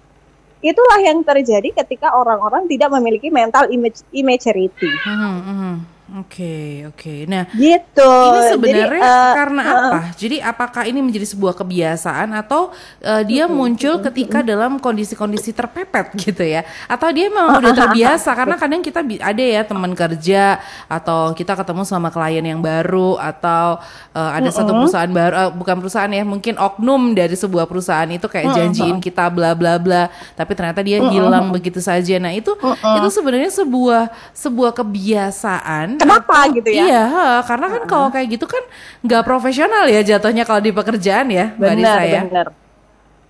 itulah 0.65 0.99
yang 1.05 1.21
terjadi 1.21 1.69
ketika 1.85 2.17
orang-orang 2.17 2.65
tidak 2.65 2.89
memiliki 2.97 3.29
mental 3.29 3.69
image 3.69 4.01
immaturity. 4.09 4.89
Mhm, 5.05 5.33
mhm. 5.45 5.73
Oke, 6.07 6.87
oke. 6.87 7.27
Nah, 7.27 7.51
Gitu. 7.51 7.99
ini 8.31 8.39
sebenarnya 8.47 9.03
Jadi, 9.03 9.11
eh, 9.11 9.33
karena 9.35 9.61
apa? 9.67 9.99
Jadi 10.15 10.37
apakah 10.39 10.83
ini 10.87 11.03
menjadi 11.03 11.27
sebuah 11.35 11.51
kebiasaan 11.59 12.31
atau 12.31 12.71
eh, 13.03 13.27
dia 13.27 13.43
muncul 13.51 13.99
ketika 13.99 14.39
dalam 14.39 14.79
kondisi-kondisi 14.79 15.51
terpepet 15.51 16.15
gitu 16.15 16.47
ya? 16.47 16.63
Atau 16.87 17.11
dia 17.11 17.27
memang 17.27 17.59
udah 17.59 17.75
terbiasa 17.75 18.31
karena 18.39 18.55
kadang 18.55 18.79
kita 18.79 19.03
ada 19.03 19.43
ya 19.43 19.67
teman 19.67 19.91
kerja 19.91 20.63
atau 20.87 21.35
kita 21.35 21.59
ketemu 21.59 21.83
sama 21.83 22.07
klien 22.07 22.45
yang 22.55 22.63
baru 22.63 23.19
atau 23.19 23.83
eh, 24.15 24.31
ada 24.39 24.47
satu 24.47 24.71
perusahaan 24.79 25.11
baru 25.11 25.33
eh, 25.35 25.51
bukan 25.59 25.75
perusahaan 25.83 26.07
ya, 26.07 26.23
mungkin 26.23 26.55
oknum 26.55 27.19
dari 27.19 27.35
sebuah 27.35 27.67
perusahaan 27.67 28.07
itu 28.07 28.31
kayak 28.31 28.55
janjiin 28.55 29.03
kita 29.03 29.27
bla 29.27 29.51
bla 29.51 29.75
bla, 29.75 30.07
tapi 30.39 30.55
ternyata 30.55 30.79
dia 30.79 31.03
hilang 31.03 31.51
begitu 31.51 31.83
saja. 31.83 32.15
Nah, 32.15 32.31
itu 32.31 32.55
itu 32.95 33.07
sebenarnya 33.11 33.51
sebuah 33.51 34.07
sebuah 34.31 34.71
kebiasaan 34.71 35.96
kenapa 35.97 36.37
gitu 36.53 36.69
ya 36.69 36.83
iya 36.85 37.03
karena 37.43 37.67
kan 37.67 37.81
uh 37.81 37.83
-huh. 37.83 37.91
kalau 37.91 38.07
kayak 38.13 38.27
gitu 38.37 38.45
kan 38.45 38.63
nggak 39.03 39.23
profesional 39.25 39.85
ya 39.89 40.01
jatuhnya 40.05 40.43
kalau 40.45 40.61
di 40.61 40.71
pekerjaan 40.71 41.27
ya 41.33 41.51
benar 41.57 41.99
ya. 42.05 42.21
benar 42.25 42.47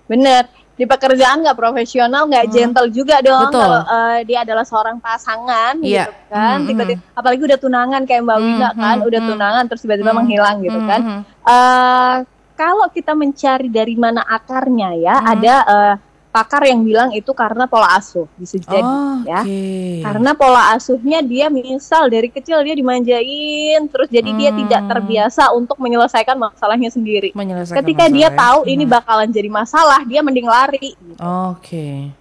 benar 0.08 0.44
di 0.78 0.86
pekerjaan 0.86 1.42
nggak 1.42 1.58
profesional 1.58 2.30
nggak 2.30 2.46
hmm. 2.46 2.54
gentle 2.54 2.88
juga 2.94 3.18
dong 3.18 3.50
Betul. 3.50 3.66
kalau 3.66 3.82
uh, 3.82 4.18
dia 4.22 4.46
adalah 4.46 4.62
seorang 4.62 5.02
pasangan 5.02 5.74
yeah. 5.82 6.06
gitu 6.06 6.12
kan 6.30 6.56
hmm, 6.62 6.68
tiba-tiba 6.70 7.00
hmm. 7.02 7.18
apalagi 7.18 7.42
udah 7.42 7.58
tunangan 7.58 8.02
kayak 8.06 8.22
mbak 8.22 8.38
Wina 8.38 8.68
hmm, 8.70 8.78
kan 8.78 8.96
hmm, 9.02 9.08
udah 9.10 9.20
tunangan 9.26 9.64
terus 9.66 9.82
tiba-tiba 9.82 10.10
hmm, 10.14 10.18
menghilang 10.22 10.56
gitu 10.62 10.80
kan 10.86 11.00
uh, 11.42 12.16
kalau 12.54 12.86
kita 12.94 13.12
mencari 13.18 13.66
dari 13.66 13.94
mana 13.98 14.22
akarnya 14.22 14.90
ya 14.94 15.16
hmm. 15.18 15.32
ada 15.34 15.54
uh, 15.66 15.94
pakar 16.28 16.60
yang 16.68 16.84
bilang 16.84 17.10
itu 17.16 17.32
karena 17.32 17.64
pola 17.64 17.96
asuh 17.96 18.28
bisa 18.36 18.60
jadi 18.60 18.84
oh, 18.84 19.24
ya 19.24 19.42
okay. 19.42 20.04
karena 20.04 20.30
pola 20.36 20.76
asuhnya 20.76 21.24
dia 21.24 21.48
misal 21.48 22.12
dari 22.12 22.28
kecil 22.28 22.60
dia 22.60 22.76
dimanjain 22.76 23.88
terus 23.88 24.12
jadi 24.12 24.28
hmm. 24.28 24.38
dia 24.38 24.50
tidak 24.52 24.82
terbiasa 24.92 25.50
untuk 25.56 25.80
menyelesaikan 25.80 26.36
masalahnya 26.36 26.92
sendiri 26.92 27.32
menyelesaikan 27.32 27.80
ketika 27.80 28.04
masalah 28.06 28.16
dia 28.20 28.28
tahu 28.30 28.60
hmm. 28.64 28.72
ini 28.76 28.84
bakalan 28.84 29.28
jadi 29.32 29.48
masalah 29.48 30.00
dia 30.04 30.20
mending 30.20 30.48
lari 30.48 30.92
gitu. 30.94 31.16
oke 31.16 31.58
okay. 31.64 32.12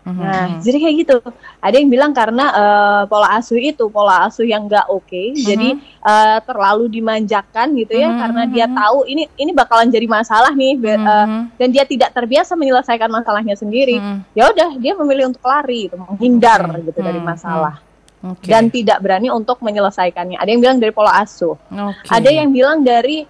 Mm-hmm. 0.00 0.24
Nah, 0.24 0.46
jadi 0.64 0.76
kayak 0.80 0.94
gitu. 1.04 1.16
Ada 1.60 1.76
yang 1.76 1.92
bilang 1.92 2.12
karena 2.16 2.48
uh, 2.56 3.02
pola 3.04 3.36
asuh 3.36 3.60
itu 3.60 3.84
pola 3.92 4.24
asuh 4.24 4.48
yang 4.48 4.64
nggak 4.64 4.88
oke, 4.88 5.04
okay, 5.04 5.36
mm-hmm. 5.36 5.44
jadi 5.44 5.68
uh, 6.00 6.38
terlalu 6.40 6.88
dimanjakan 6.88 7.76
gitu 7.76 8.00
ya, 8.00 8.08
mm-hmm. 8.08 8.20
karena 8.24 8.42
dia 8.48 8.66
tahu 8.66 9.04
ini 9.04 9.28
ini 9.36 9.52
bakalan 9.52 9.92
jadi 9.92 10.08
masalah 10.08 10.56
nih, 10.56 10.80
mm-hmm. 10.80 11.04
uh, 11.04 11.26
dan 11.60 11.68
dia 11.68 11.84
tidak 11.84 12.16
terbiasa 12.16 12.56
menyelesaikan 12.56 13.12
masalahnya 13.12 13.52
sendiri. 13.60 14.00
Mm-hmm. 14.00 14.18
Ya 14.32 14.44
udah, 14.48 14.68
dia 14.80 14.92
memilih 14.96 15.36
untuk 15.36 15.44
lari, 15.44 15.92
gitu, 15.92 16.00
menghindar 16.00 16.64
mm-hmm. 16.64 16.86
gitu 16.88 17.00
dari 17.04 17.20
masalah. 17.20 17.76
Okay. 18.20 18.52
Dan 18.52 18.68
tidak 18.72 19.04
berani 19.04 19.28
untuk 19.28 19.60
menyelesaikannya. 19.60 20.40
Ada 20.40 20.48
yang 20.48 20.60
bilang 20.64 20.76
dari 20.80 20.92
pola 20.92 21.12
asuh. 21.20 21.56
Okay. 21.68 22.08
Ada 22.08 22.30
yang 22.40 22.48
bilang 22.52 22.80
dari. 22.84 23.24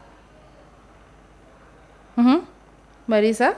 Mm-hmm. 2.14 2.38
Mbak 3.10 3.20
Risa? 3.26 3.50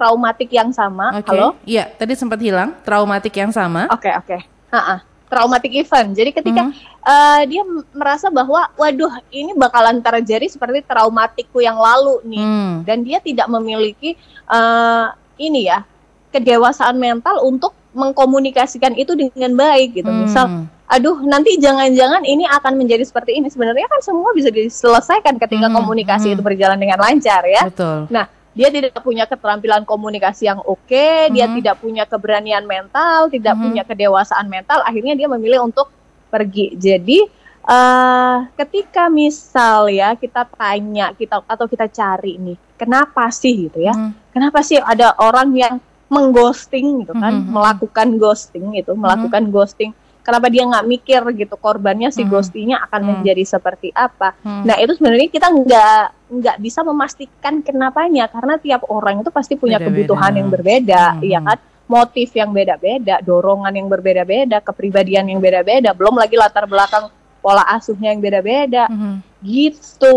Traumatik 0.00 0.48
yang 0.48 0.72
sama. 0.72 1.12
Okay. 1.20 1.36
Halo? 1.36 1.48
Iya, 1.68 1.84
tadi 1.92 2.16
sempat 2.16 2.40
hilang. 2.40 2.72
Traumatik 2.88 3.36
yang 3.36 3.52
sama. 3.52 3.84
Oke, 3.92 4.08
okay, 4.08 4.14
oke. 4.16 4.38
Okay. 4.72 4.96
Traumatic 5.28 5.72
event. 5.76 6.16
Jadi 6.16 6.30
ketika 6.32 6.62
mm 6.66 6.72
-hmm. 6.72 7.04
uh, 7.04 7.42
dia 7.44 7.62
merasa 7.92 8.32
bahwa 8.32 8.64
waduh 8.80 9.12
ini 9.28 9.52
bakalan 9.52 10.00
terjadi 10.00 10.48
seperti 10.48 10.82
traumatikku 10.88 11.60
yang 11.60 11.76
lalu 11.78 12.18
nih 12.26 12.42
mm. 12.42 12.72
dan 12.82 12.98
dia 13.06 13.22
tidak 13.22 13.46
memiliki 13.46 14.18
uh, 14.50 15.14
ini 15.38 15.70
ya 15.70 15.86
kedewasaan 16.34 16.98
mental 16.98 17.46
untuk 17.46 17.76
mengkomunikasikan 17.94 18.98
itu 18.98 19.14
dengan 19.14 19.54
baik 19.54 20.02
gitu. 20.02 20.10
Mm. 20.10 20.18
Misal 20.26 20.66
aduh 20.90 21.22
nanti 21.22 21.54
jangan-jangan 21.62 22.26
ini 22.26 22.42
akan 22.50 22.74
menjadi 22.74 23.06
seperti 23.06 23.38
ini. 23.38 23.46
Sebenarnya 23.46 23.86
kan 23.86 24.02
semua 24.02 24.34
bisa 24.34 24.50
diselesaikan 24.50 25.38
ketika 25.38 25.70
mm. 25.70 25.74
komunikasi 25.78 26.32
mm. 26.32 26.34
itu 26.34 26.42
berjalan 26.42 26.78
dengan 26.80 26.98
lancar 26.98 27.46
ya. 27.46 27.70
Betul. 27.70 28.10
Nah, 28.10 28.26
dia 28.50 28.68
tidak 28.68 28.98
punya 29.00 29.24
keterampilan 29.30 29.86
komunikasi 29.86 30.50
yang 30.50 30.58
oke, 30.62 30.82
okay, 30.86 31.26
mm-hmm. 31.26 31.34
dia 31.34 31.46
tidak 31.46 31.76
punya 31.78 32.04
keberanian 32.06 32.66
mental, 32.66 33.30
tidak 33.30 33.54
mm-hmm. 33.54 33.66
punya 33.70 33.82
kedewasaan 33.86 34.46
mental, 34.50 34.82
akhirnya 34.82 35.14
dia 35.14 35.28
memilih 35.30 35.70
untuk 35.70 35.90
pergi. 36.30 36.74
Jadi 36.74 37.22
uh, 37.66 38.50
ketika 38.58 39.06
misal 39.06 39.86
ya 39.90 40.18
kita 40.18 40.46
tanya 40.50 41.14
kita 41.14 41.46
atau 41.46 41.66
kita 41.70 41.86
cari 41.86 42.42
nih, 42.42 42.56
kenapa 42.74 43.30
sih 43.30 43.70
gitu 43.70 43.78
ya? 43.86 43.94
Mm-hmm. 43.94 44.34
Kenapa 44.34 44.58
sih 44.66 44.82
ada 44.82 45.14
orang 45.22 45.54
yang 45.54 45.74
mengghosting 46.10 47.06
gitu 47.06 47.14
kan, 47.14 47.30
mm-hmm. 47.38 47.54
melakukan 47.54 48.08
ghosting 48.18 48.74
itu, 48.74 48.90
melakukan 48.98 49.46
mm-hmm. 49.46 49.54
ghosting 49.54 49.90
kenapa 50.20 50.46
dia 50.52 50.64
nggak 50.68 50.86
mikir 50.86 51.20
gitu 51.36 51.54
korbannya 51.56 52.12
si 52.12 52.22
hmm. 52.22 52.30
ghostinya 52.30 52.76
akan 52.88 53.00
hmm. 53.00 53.10
menjadi 53.20 53.44
seperti 53.44 53.88
apa 53.92 54.36
hmm. 54.40 54.64
nah 54.68 54.76
itu 54.78 54.92
sebenarnya 54.96 55.28
kita 55.32 55.48
nggak 55.48 56.04
nggak 56.30 56.56
bisa 56.62 56.80
memastikan 56.86 57.54
kenapanya 57.64 58.30
karena 58.30 58.54
tiap 58.62 58.86
orang 58.86 59.24
itu 59.24 59.30
pasti 59.34 59.58
punya 59.58 59.80
beda 59.80 59.88
-beda. 59.88 59.96
kebutuhan 59.96 60.32
yang 60.36 60.48
berbeda 60.48 61.02
hmm. 61.18 61.22
ya 61.26 61.40
kan 61.42 61.58
motif 61.90 62.30
yang 62.38 62.54
beda-beda 62.54 63.18
dorongan 63.18 63.74
yang 63.74 63.90
berbeda-beda 63.90 64.62
kepribadian 64.62 65.26
yang 65.26 65.42
beda-beda 65.42 65.90
belum 65.90 66.14
lagi 66.14 66.38
latar 66.38 66.70
belakang 66.70 67.10
pola 67.42 67.66
asuhnya 67.66 68.14
yang 68.14 68.22
beda-beda 68.22 68.86
hmm. 68.86 69.18
gitu 69.42 70.16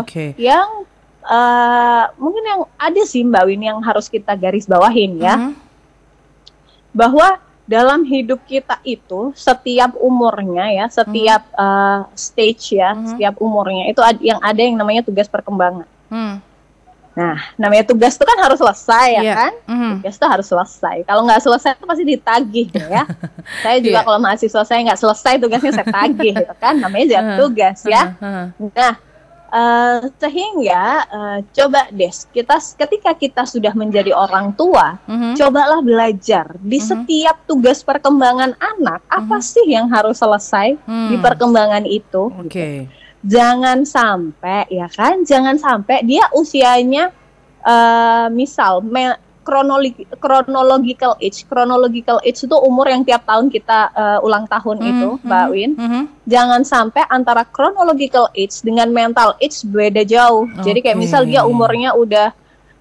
okay, 0.00 0.32
okay. 0.32 0.40
yang 0.40 0.88
uh, 1.20 2.08
mungkin 2.16 2.42
yang 2.46 2.60
ada 2.80 3.02
sih 3.04 3.26
mbak 3.26 3.44
Win 3.44 3.66
yang 3.66 3.78
harus 3.84 4.08
kita 4.08 4.32
garis 4.38 4.64
bawahin 4.64 5.20
ya 5.20 5.36
hmm. 5.36 5.52
bahwa 6.96 7.36
dalam 7.66 8.06
hidup 8.06 8.46
kita 8.46 8.78
itu 8.86 9.34
setiap 9.34 9.98
umurnya 9.98 10.70
ya, 10.70 10.86
setiap 10.86 11.42
hmm. 11.50 11.58
uh, 11.58 12.00
stage 12.14 12.78
ya, 12.78 12.94
hmm. 12.94 13.14
setiap 13.14 13.34
umurnya 13.42 13.90
itu 13.90 14.00
ad 14.00 14.22
yang 14.22 14.38
ada 14.38 14.60
yang 14.62 14.78
namanya 14.78 15.02
tugas 15.02 15.26
perkembangan. 15.26 15.86
Hmm. 16.06 16.38
Nah, 17.16 17.40
namanya 17.56 17.88
tugas 17.88 18.12
itu 18.12 18.28
kan 18.28 18.38
harus 18.44 18.60
selesai 18.60 19.08
ya 19.16 19.22
yeah. 19.24 19.36
kan? 19.40 19.52
Mm. 19.64 19.92
Tugas 20.04 20.20
itu 20.20 20.26
harus 20.28 20.46
selesai. 20.52 20.96
Kalau 21.08 21.24
nggak 21.24 21.40
selesai 21.40 21.72
itu 21.72 21.86
pasti 21.88 22.04
ditagih 22.04 22.68
ya. 22.76 23.08
saya 23.64 23.80
juga 23.80 23.98
yeah. 23.98 24.04
kalau 24.04 24.18
mahasiswa 24.20 24.62
saya 24.68 24.80
nggak 24.84 25.00
selesai 25.00 25.34
tugasnya 25.40 25.72
saya 25.80 25.88
tagih 25.88 26.36
gitu 26.36 26.54
kan. 26.60 26.76
Namanya 26.76 27.16
uh, 27.24 27.36
tugas 27.40 27.80
ya. 27.88 28.12
Nah, 28.20 29.00
Uh, 29.46 30.10
sehingga 30.18 31.06
uh, 31.06 31.38
coba 31.54 31.86
deh 31.94 32.10
kita 32.34 32.58
ketika 32.82 33.14
kita 33.14 33.42
sudah 33.46 33.70
menjadi 33.78 34.10
orang 34.10 34.50
tua, 34.58 34.98
mm-hmm. 35.06 35.38
cobalah 35.38 35.78
belajar 35.86 36.58
di 36.58 36.82
mm-hmm. 36.82 36.90
setiap 36.90 37.36
tugas 37.46 37.86
perkembangan 37.86 38.58
anak 38.58 39.06
mm-hmm. 39.06 39.18
apa 39.22 39.36
sih 39.38 39.62
yang 39.70 39.86
harus 39.86 40.18
selesai 40.18 40.74
mm. 40.82 41.08
di 41.14 41.16
perkembangan 41.22 41.86
itu. 41.86 42.26
Oke. 42.42 42.50
Okay. 42.50 42.76
Jangan 43.22 43.86
sampai 43.86 44.66
ya 44.66 44.90
kan, 44.90 45.22
jangan 45.22 45.62
sampai 45.62 46.02
dia 46.02 46.26
usianya 46.34 47.14
uh, 47.62 48.26
misal 48.30 48.82
me- 48.82 49.25
chronologi 49.46 50.02
chronological 50.18 51.14
age. 51.22 51.46
Chronological 51.46 52.18
age 52.26 52.42
itu 52.42 52.56
umur 52.58 52.90
yang 52.90 53.06
tiap 53.06 53.22
tahun 53.22 53.46
kita 53.46 53.94
uh, 53.94 54.18
ulang 54.26 54.50
tahun 54.50 54.82
mm, 54.82 54.90
itu, 54.90 55.08
Mbak 55.22 55.46
mm, 55.46 55.52
Win. 55.54 55.70
Mm, 55.78 56.02
Jangan 56.26 56.62
sampai 56.66 57.06
antara 57.06 57.46
chronological 57.46 58.26
age 58.34 58.66
dengan 58.66 58.90
mental 58.90 59.38
age 59.38 59.62
beda 59.62 60.02
jauh. 60.02 60.50
Okay. 60.58 60.74
Jadi 60.74 60.78
kayak 60.82 60.98
misal 60.98 61.22
dia 61.22 61.46
umurnya 61.46 61.94
udah 61.94 62.34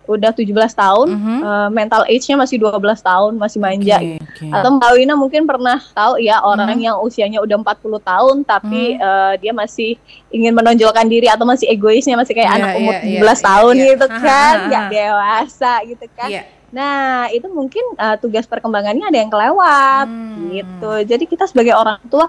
udah 0.06 0.32
17 0.32 0.50
tahun, 0.74 1.08
mm 1.12 1.20
-hmm. 1.20 1.40
uh, 1.42 1.70
mental 1.74 2.02
age-nya 2.06 2.38
masih 2.38 2.58
12 2.62 2.80
tahun, 3.02 3.32
masih 3.38 3.60
manja. 3.62 3.98
Okay, 3.98 4.18
okay. 4.22 4.50
Atau 4.54 4.70
Mbak 4.78 4.92
Wina 4.98 5.14
mungkin 5.18 5.44
pernah 5.50 5.78
tahu 5.94 6.22
ya 6.22 6.42
orang 6.42 6.74
mm 6.74 6.78
-hmm. 6.78 6.88
yang 6.88 6.98
usianya 7.02 7.40
udah 7.42 7.58
40 7.62 8.02
tahun 8.02 8.36
tapi 8.46 8.84
mm 8.96 9.00
-hmm. 9.02 9.08
uh, 9.08 9.34
dia 9.42 9.54
masih 9.54 9.92
ingin 10.30 10.54
menonjolkan 10.54 11.06
diri 11.10 11.28
atau 11.28 11.44
masih 11.44 11.70
egoisnya 11.70 12.16
masih 12.16 12.34
kayak 12.38 12.50
yeah, 12.52 12.58
anak 12.62 12.72
umur 12.80 12.94
yeah, 13.02 13.06
17 13.06 13.12
yeah, 13.22 13.38
tahun 13.42 13.74
yeah, 13.74 13.86
gitu 13.86 14.06
yeah. 14.06 14.22
kan, 14.22 14.56
nggak 14.70 14.86
dewasa 14.92 15.74
gitu 15.88 16.06
kan. 16.14 16.30
Yeah. 16.32 16.46
Nah, 16.76 17.32
itu 17.32 17.48
mungkin 17.48 17.96
uh, 17.96 18.20
tugas 18.20 18.44
perkembangannya 18.44 19.08
ada 19.08 19.16
yang 19.24 19.32
kelewat 19.32 20.08
hmm. 20.12 20.52
gitu. 20.52 20.94
Jadi 21.08 21.24
kita 21.24 21.48
sebagai 21.48 21.72
orang 21.72 22.04
tua 22.12 22.28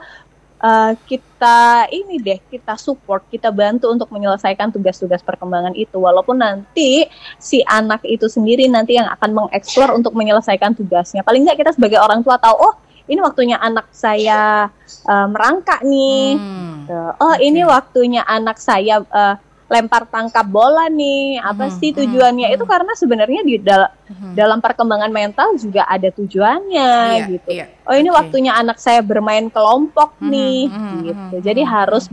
uh, 0.60 0.92
kita 1.04 1.88
ini 1.92 2.20
deh, 2.20 2.38
kita 2.48 2.76
support, 2.80 3.24
kita 3.28 3.52
bantu 3.52 3.92
untuk 3.92 4.08
menyelesaikan 4.12 4.72
tugas-tugas 4.72 5.20
perkembangan 5.20 5.76
itu 5.76 5.96
walaupun 5.96 6.40
nanti 6.40 7.08
si 7.36 7.60
anak 7.66 8.04
itu 8.04 8.28
sendiri 8.28 8.68
nanti 8.70 8.96
yang 8.96 9.08
akan 9.12 9.44
mengeksplor 9.44 9.92
untuk 9.96 10.16
menyelesaikan 10.16 10.76
tugasnya. 10.76 11.24
Paling 11.26 11.44
nggak 11.44 11.58
kita 11.60 11.70
sebagai 11.76 12.00
orang 12.00 12.24
tua 12.24 12.40
tahu, 12.40 12.56
oh, 12.56 12.74
ini 13.06 13.20
waktunya 13.22 13.56
anak 13.62 13.86
saya 13.94 14.68
uh, 15.06 15.26
merangkak 15.30 15.80
nih. 15.86 16.34
Hmm. 16.36 16.86
Gitu. 16.86 17.02
Oh, 17.18 17.34
okay. 17.34 17.42
ini 17.42 17.60
waktunya 17.66 18.22
anak 18.26 18.58
saya 18.62 19.02
uh, 19.02 19.34
lempar 19.66 20.06
tangkap 20.06 20.46
bola 20.46 20.86
nih 20.86 21.42
apa 21.42 21.66
hmm, 21.66 21.74
sih 21.82 21.90
hmm, 21.90 21.98
tujuannya 21.98 22.46
hmm, 22.46 22.54
itu 22.54 22.64
karena 22.70 22.92
sebenarnya 22.94 23.40
di 23.42 23.54
dal 23.58 23.90
hmm. 24.06 24.38
dalam 24.38 24.62
perkembangan 24.62 25.10
mental 25.10 25.58
juga 25.58 25.82
ada 25.90 26.06
tujuannya 26.14 26.92
iya, 27.18 27.26
gitu 27.26 27.48
iya, 27.50 27.66
oh 27.82 27.94
ini 27.98 28.06
okay. 28.06 28.18
waktunya 28.22 28.52
anak 28.54 28.78
saya 28.78 29.02
bermain 29.02 29.50
kelompok 29.50 30.14
hmm, 30.22 30.30
nih 30.30 30.62
hmm, 30.70 30.94
gitu 31.02 31.36
jadi 31.42 31.62
hmm, 31.66 31.72
harus 31.74 32.04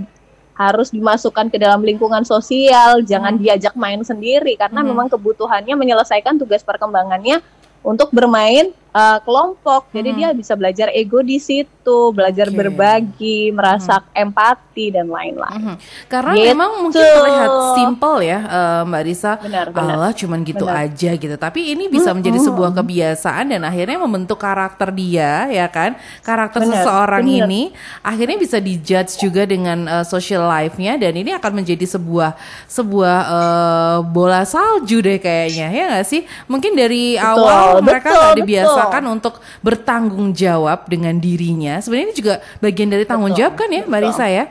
harus 0.53 0.89
dimasukkan 0.89 1.53
ke 1.53 1.57
dalam 1.61 1.85
lingkungan 1.85 2.25
sosial 2.25 3.05
jangan 3.05 3.37
hmm. 3.37 3.41
diajak 3.45 3.77
main 3.77 4.01
sendiri 4.01 4.57
karena 4.57 4.81
hmm. 4.81 4.89
memang 4.89 5.07
kebutuhannya 5.13 5.77
menyelesaikan 5.77 6.41
tugas 6.41 6.65
perkembangannya 6.65 7.37
untuk 7.85 8.09
bermain 8.09 8.73
uh, 8.93 9.19
kelompok. 9.25 9.89
Jadi 9.91 10.09
hmm. 10.13 10.17
dia 10.21 10.29
bisa 10.31 10.53
belajar 10.53 10.87
ego 10.93 11.19
di 11.25 11.41
situ, 11.41 11.97
belajar 12.13 12.47
okay. 12.47 12.57
berbagi, 12.57 13.39
merasa 13.51 13.99
hmm. 13.99 14.23
empati 14.29 14.85
dan 14.93 15.09
lain-lain. 15.09 15.59
Hmm. 15.59 15.77
Karena 16.07 16.33
gitu. 16.37 16.47
memang 16.53 16.71
mungkin 16.87 17.01
terlihat 17.01 17.51
simple 17.75 18.17
ya, 18.23 18.39
uh, 18.45 18.81
Mbak 18.87 19.03
Risa. 19.03 19.33
Benar, 19.41 19.67
benar. 19.73 19.95
Allah 19.97 20.11
cuman 20.13 20.39
gitu 20.45 20.65
benar. 20.69 20.85
aja 20.87 21.11
gitu. 21.17 21.35
Tapi 21.35 21.59
ini 21.73 21.89
bisa 21.89 22.13
hmm. 22.13 22.15
menjadi 22.21 22.39
sebuah 22.45 22.71
kebiasaan 22.77 23.45
dan 23.57 23.61
akhirnya 23.65 23.97
membentuk 23.99 24.39
karakter 24.39 24.93
dia, 24.93 25.49
ya 25.49 25.67
kan? 25.67 25.97
Karakter 26.21 26.63
benar, 26.63 26.85
seseorang 26.85 27.25
benar. 27.25 27.49
ini 27.49 27.61
akhirnya 28.05 28.37
bisa 28.37 28.57
dijudge 28.61 29.17
juga 29.17 29.43
dengan 29.49 29.89
uh, 29.89 30.05
social 30.05 30.45
life-nya 30.45 30.95
dan 31.01 31.17
ini 31.17 31.33
akan 31.33 31.51
menjadi 31.63 31.85
sebuah 31.89 32.37
sebuah 32.69 33.17
uh, 33.27 33.97
bola 34.05 34.45
salju 34.45 35.01
deh 35.01 35.17
kayaknya, 35.17 35.67
ya 35.73 35.83
nggak 35.89 36.05
sih? 36.05 36.21
Mungkin 36.45 36.77
dari 36.77 37.17
betul, 37.17 37.25
awal 37.25 37.81
mereka 37.81 38.09
nggak 38.13 38.82
dibiasa 38.83 38.91
memaksakan 38.91 39.03
untuk 39.09 39.33
bertanggung 39.63 40.27
jawab 40.35 40.79
dengan 40.91 41.15
dirinya. 41.17 41.79
Sebenarnya 41.79 42.05
ini 42.11 42.15
juga 42.15 42.33
bagian 42.59 42.89
dari 42.91 43.05
tanggung 43.07 43.31
Betul. 43.31 43.39
jawab 43.39 43.53
kan 43.55 43.69
ya, 43.71 43.81
Mbak 43.87 44.01
Risa 44.03 44.25
ya? 44.27 44.45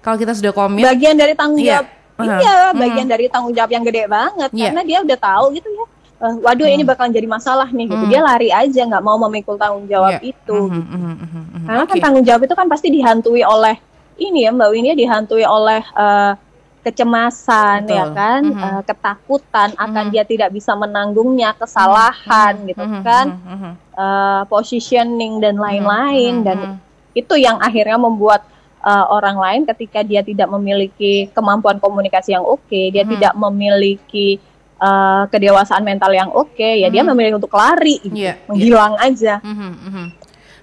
Kalau 0.00 0.16
kita 0.16 0.32
sudah 0.36 0.52
komit. 0.52 0.84
Bagian 0.84 1.16
dari 1.16 1.34
tanggung 1.36 1.60
iya. 1.60 1.80
jawab. 1.80 1.86
Iya, 2.20 2.36
iya 2.36 2.56
bagian 2.76 3.06
hmm. 3.08 3.14
dari 3.16 3.26
tanggung 3.32 3.54
jawab 3.56 3.70
yang 3.72 3.80
gede 3.80 4.04
banget 4.04 4.50
yeah. 4.52 4.68
karena 4.68 4.82
dia 4.84 4.98
udah 5.00 5.18
tahu 5.24 5.56
gitu 5.56 5.68
ya. 5.72 5.84
Uh, 6.20 6.36
waduh 6.44 6.68
hmm. 6.68 6.76
ini 6.76 6.84
bakalan 6.84 7.16
jadi 7.16 7.24
masalah 7.24 7.68
nih 7.72 7.88
gitu. 7.88 8.04
Hmm. 8.04 8.12
Dia 8.12 8.20
lari 8.20 8.52
aja 8.52 8.82
nggak 8.84 9.00
mau 9.00 9.16
memikul 9.16 9.56
tanggung 9.56 9.88
jawab 9.88 10.20
yeah. 10.20 10.28
itu. 10.36 10.52
Hmm. 10.52 10.76
Gitu. 10.76 10.96
Hmm. 11.00 11.16
Hmm. 11.16 11.64
Karena 11.64 11.82
okay. 11.88 11.92
kan 11.96 12.04
tanggung 12.04 12.24
jawab 12.28 12.42
itu 12.44 12.52
kan 12.52 12.68
pasti 12.68 12.88
dihantui 12.92 13.40
oleh 13.40 13.80
ini 14.20 14.44
ya 14.44 14.52
Mbak 14.52 14.68
Winnie 14.68 14.96
dihantui 15.00 15.48
oleh 15.48 15.80
uh, 15.96 16.36
kecemasan 16.80 17.84
Betul. 17.84 17.96
ya 17.96 18.04
kan 18.16 18.40
mm 18.40 18.54
-hmm. 18.56 18.64
uh, 18.64 18.82
ketakutan 18.84 19.68
mm 19.72 19.76
-hmm. 19.76 19.84
akan 19.86 20.04
dia 20.08 20.24
tidak 20.24 20.50
bisa 20.50 20.72
menanggungnya 20.72 21.52
kesalahan 21.56 22.56
mm 22.56 22.60
-hmm. 22.60 22.70
gitu 22.72 22.84
kan 23.04 23.26
mm 23.36 23.56
-hmm. 23.56 23.72
uh, 23.94 24.42
positioning 24.48 25.38
dan 25.44 25.60
lain-lain 25.60 26.40
mm 26.40 26.42
-hmm. 26.42 26.48
dan 26.48 26.58
itu 27.12 27.34
yang 27.36 27.60
akhirnya 27.60 27.98
membuat 28.00 28.46
uh, 28.80 29.06
orang 29.12 29.36
lain 29.36 29.62
ketika 29.68 30.00
dia 30.00 30.24
tidak 30.24 30.48
memiliki 30.48 31.28
kemampuan 31.36 31.76
komunikasi 31.76 32.32
yang 32.32 32.46
oke 32.46 32.64
okay, 32.64 32.88
dia 32.88 33.04
mm 33.04 33.08
-hmm. 33.08 33.12
tidak 33.20 33.34
memiliki 33.36 34.28
uh, 34.80 35.28
kedewasaan 35.28 35.84
mental 35.84 36.10
yang 36.16 36.32
oke 36.32 36.56
okay, 36.56 36.80
ya 36.80 36.88
mm 36.88 36.92
-hmm. 36.92 36.94
dia 36.96 37.02
memilih 37.12 37.32
untuk 37.36 37.52
lari 37.52 38.00
gitu, 38.00 38.16
yeah, 38.16 38.40
menghilang 38.48 38.96
yeah. 38.96 39.06
aja 39.06 39.34
mm 39.44 39.54
-hmm. 39.54 40.04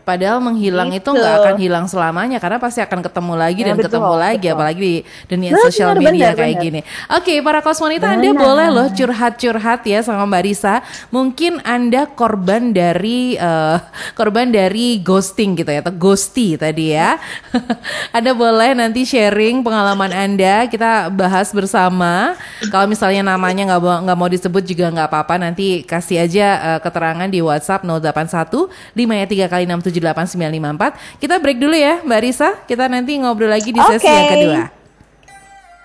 Padahal 0.07 0.39
menghilang 0.39 0.87
gitu. 0.95 1.11
itu 1.11 1.19
nggak 1.19 1.33
akan 1.43 1.55
hilang 1.59 1.85
selamanya 1.91 2.39
karena 2.39 2.63
pasti 2.63 2.79
akan 2.79 3.03
ketemu 3.03 3.33
lagi 3.35 3.59
ya, 3.59 3.67
dan 3.67 3.75
betul, 3.75 3.87
ketemu 3.91 4.13
lagi 4.15 4.47
betul. 4.47 4.55
apalagi 4.55 4.79
di 4.79 4.93
dunia 5.27 5.51
sosial 5.59 5.89
media 5.99 6.31
benar, 6.31 6.39
kayak 6.39 6.55
benar. 6.55 6.63
gini. 6.63 6.79
Oke, 7.11 7.33
para 7.43 7.59
kosmonita 7.59 8.07
Anda 8.15 8.31
boleh 8.31 8.67
loh 8.71 8.87
curhat-curhat 8.95 9.83
ya 9.83 9.99
sama 9.99 10.23
Mbak 10.23 10.43
Risa. 10.47 10.79
Mungkin 11.11 11.59
Anda 11.67 12.07
korban 12.07 12.71
dari 12.71 13.35
uh, 13.35 13.83
korban 14.15 14.47
dari 14.47 15.03
ghosting 15.03 15.59
gitu 15.59 15.67
ya 15.67 15.83
atau 15.83 15.91
ghosty 15.91 16.55
tadi 16.55 16.95
ya. 16.95 17.19
anda 18.17 18.31
boleh 18.31 18.77
nanti 18.77 19.03
sharing 19.03 19.65
pengalaman 19.65 20.13
Anda, 20.13 20.69
kita 20.69 21.11
bahas 21.11 21.51
bersama. 21.51 22.37
Kalau 22.71 22.87
misalnya 22.87 23.25
namanya 23.25 23.75
nggak 23.75 24.07
nggak 24.07 24.17
mau 24.17 24.29
disebut 24.29 24.63
juga 24.63 24.87
nggak 24.93 25.07
apa-apa, 25.11 25.35
nanti 25.41 25.83
kasih 25.83 26.23
aja 26.23 26.47
uh, 26.61 26.79
keterangan 26.79 27.27
di 27.27 27.43
WhatsApp 27.43 27.83
081 27.83 28.69
5 28.95 28.95
3 28.95 29.51
kali 29.51 29.63
67 29.67 29.96
78954. 29.99 31.21
Kita 31.21 31.35
break 31.41 31.57
dulu 31.61 31.75
ya 31.75 32.01
Mbak 32.01 32.19
Risa. 32.23 32.49
Kita 32.65 32.89
nanti 32.89 33.17
ngobrol 33.17 33.49
lagi 33.49 33.69
di 33.69 33.81
sesi 33.81 34.07
yang 34.07 34.29
kedua. 34.31 34.61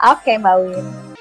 Oke 0.02 0.34
okay, 0.34 0.34
Mbak 0.40 0.56
Win. 0.58 1.11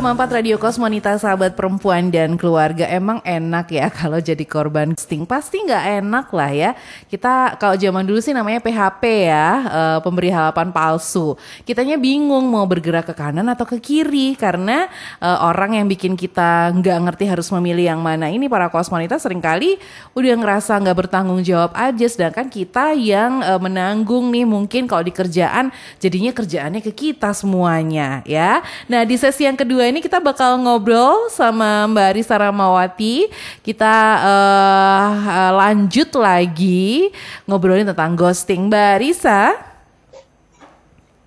105,4 0.00 0.32
Radio 0.40 0.56
Kosmonita 0.56 1.12
sahabat 1.20 1.52
perempuan 1.52 2.08
dan 2.08 2.40
keluarga. 2.40 2.88
Emang 2.88 3.20
enak 3.20 3.68
ya 3.68 3.92
kalau 3.92 4.16
jadi 4.16 4.48
korban 4.48 4.96
ghosting 4.96 5.28
pasti 5.28 5.60
nggak 5.60 6.00
enak 6.00 6.26
lah 6.32 6.48
ya. 6.56 6.70
Kita 7.04 7.60
kalau 7.60 7.76
zaman 7.76 8.08
dulu 8.08 8.16
sih 8.24 8.32
namanya 8.32 8.64
PHP 8.64 9.28
ya 9.28 9.48
uh, 9.60 9.98
pemberi 10.00 10.32
harapan 10.32 10.72
palsu. 10.72 11.36
Kitanya 11.68 12.00
bingung 12.00 12.48
mau 12.48 12.64
bergerak 12.64 13.12
ke 13.12 13.14
kanan 13.20 13.44
atau 13.52 13.68
ke 13.68 13.76
kiri 13.76 14.40
karena 14.40 14.88
uh, 15.20 15.44
orang 15.44 15.76
yang 15.76 15.84
bikin 15.84 16.16
kita 16.16 16.72
nggak 16.80 16.96
ngerti 17.04 17.28
harus 17.28 17.52
memilih 17.52 17.92
yang 17.92 18.00
mana. 18.00 18.32
Ini 18.32 18.48
para 18.48 18.72
kosmonita 18.72 19.20
sering 19.20 19.44
kali 19.44 19.76
udah 20.16 20.32
ngerasa 20.32 20.80
nggak 20.80 20.96
bertanggung 20.96 21.44
jawab 21.44 21.76
aja 21.76 22.08
sedangkan 22.08 22.48
kita 22.48 22.96
yang 22.96 23.44
uh, 23.44 23.60
menanggung 23.60 24.32
nih 24.32 24.48
mungkin 24.48 24.88
kalau 24.88 25.04
di 25.04 25.12
kerjaan 25.12 25.68
jadinya 26.00 26.32
kerjaannya 26.32 26.80
ke 26.80 26.88
kita 26.88 27.36
semuanya 27.36 28.24
ya. 28.24 28.64
Nah 28.88 29.04
di 29.04 29.20
sesi 29.20 29.44
yang 29.44 29.60
kedua 29.60 29.89
ini 29.90 29.98
kita 29.98 30.22
bakal 30.22 30.54
ngobrol 30.62 31.26
sama 31.34 31.90
Mbak 31.90 32.10
Risa 32.14 32.38
Ramawati. 32.38 33.26
Kita 33.66 33.94
uh, 34.22 35.50
lanjut 35.58 36.14
lagi 36.14 37.10
ngobrolin 37.44 37.90
tentang 37.90 38.14
ghosting. 38.14 38.70
Mbak 38.70 38.94
Risa. 39.02 39.58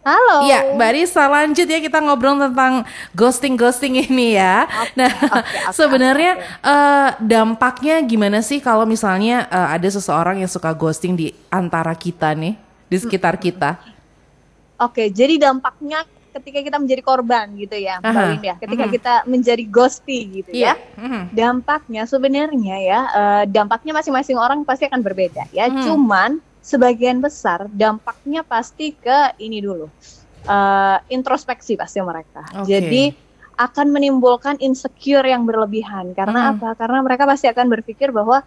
Halo. 0.03 0.47
Iya, 0.47 0.75
Mbak 0.75 0.91
Risa 0.95 1.23
lanjut 1.31 1.67
ya 1.67 1.79
kita 1.79 1.99
ngobrol 2.03 2.35
tentang 2.35 2.83
ghosting-ghosting 3.15 4.03
ini 4.03 4.35
ya. 4.35 4.67
Okay, 4.67 4.99
nah, 4.99 5.11
okay, 5.11 5.31
okay, 5.31 5.75
sebenarnya 5.75 6.31
okay. 6.35 6.67
uh, 6.67 6.71
eh, 6.75 7.09
dampaknya 7.23 7.95
gimana 8.03 8.43
sih 8.43 8.59
kalau 8.59 8.83
misalnya 8.83 9.47
uh, 9.47 9.71
ada 9.71 9.87
seseorang 9.87 10.43
yang 10.43 10.51
suka 10.51 10.75
ghosting 10.75 11.15
di 11.15 11.31
antara 11.47 11.95
kita 11.95 12.35
nih, 12.35 12.59
di 12.91 12.97
sekitar 12.99 13.39
kita? 13.39 13.79
Oke, 14.75 15.07
okay, 15.07 15.07
jadi 15.07 15.39
dampaknya 15.39 16.03
ketika 16.33 16.59
kita 16.65 16.77
menjadi 16.81 17.01
korban 17.05 17.53
gitu 17.53 17.77
ya, 17.77 18.01
Mbak 18.01 18.23
Win 18.33 18.41
ya. 18.41 18.55
Ketika 18.57 18.83
mm-hmm. 18.89 18.95
kita 18.97 19.13
menjadi 19.29 19.63
ghosty 19.69 20.19
gitu 20.41 20.49
yeah. 20.51 20.75
ya. 20.75 20.99
Mm-hmm. 20.99 21.23
Dampaknya 21.37 22.01
sebenarnya 22.09 22.75
ya, 22.81 22.99
uh, 23.13 23.43
dampaknya 23.45 23.93
masing-masing 23.93 24.37
orang 24.41 24.65
pasti 24.65 24.89
akan 24.89 25.05
berbeda 25.05 25.45
ya. 25.53 25.69
Mm. 25.69 25.85
Cuman 25.85 26.41
sebagian 26.63 27.21
besar 27.21 27.69
dampaknya 27.69 28.41
pasti 28.41 28.97
ke 28.97 29.37
ini 29.37 29.61
dulu. 29.61 29.87
Uh, 30.43 30.99
introspeksi 31.07 31.79
pasti 31.79 32.03
mereka. 32.03 32.43
Okay. 32.51 32.67
Jadi 32.67 33.03
akan 33.53 33.93
menimbulkan 33.93 34.57
insecure 34.59 35.23
yang 35.23 35.45
berlebihan. 35.45 36.11
Karena 36.17 36.49
mm. 36.49 36.51
apa? 36.57 36.69
Karena 36.75 36.99
mereka 37.05 37.29
pasti 37.29 37.45
akan 37.47 37.69
berpikir 37.69 38.09
bahwa 38.09 38.41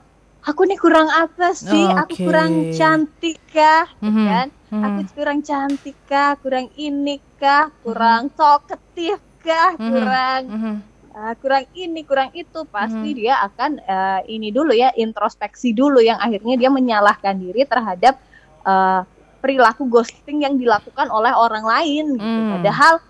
aku 0.46 0.62
nih 0.62 0.78
kurang 0.78 1.10
apa 1.10 1.52
sih? 1.52 1.84
Okay. 1.90 2.00
Aku 2.06 2.14
kurang 2.22 2.52
cantik 2.72 3.38
kah? 3.50 3.84
Mm-hmm. 3.98 4.26
Kan? 4.30 4.48
Mm-hmm. 4.54 4.84
Aku 4.86 5.00
kurang 5.12 5.38
cantik 5.42 5.96
kah? 6.06 6.32
Kurang 6.38 6.66
ini 6.78 7.18
kah? 7.36 7.74
Kurang 7.82 8.30
mm-hmm. 8.30 8.38
talkative 8.38 9.22
kah? 9.42 9.74
Mm-hmm. 9.74 9.90
Kurang 9.92 10.42
mm-hmm. 10.46 10.76
Uh, 11.16 11.32
kurang 11.40 11.64
ini, 11.72 12.04
kurang 12.04 12.28
itu, 12.36 12.68
pasti 12.68 13.16
mm-hmm. 13.16 13.20
dia 13.24 13.40
akan 13.40 13.80
uh, 13.88 14.20
ini 14.28 14.52
dulu 14.52 14.76
ya 14.76 14.92
introspeksi 14.92 15.72
dulu 15.72 15.96
yang 16.04 16.20
akhirnya 16.20 16.60
dia 16.60 16.68
menyalahkan 16.68 17.40
diri 17.40 17.64
terhadap 17.64 18.20
uh, 18.68 19.00
perilaku 19.40 19.88
ghosting 19.88 20.44
yang 20.44 20.60
dilakukan 20.60 21.08
oleh 21.08 21.32
orang 21.32 21.64
lain. 21.64 22.20
Gitu. 22.20 22.20
Mm. 22.20 22.60
Padahal 22.60 23.00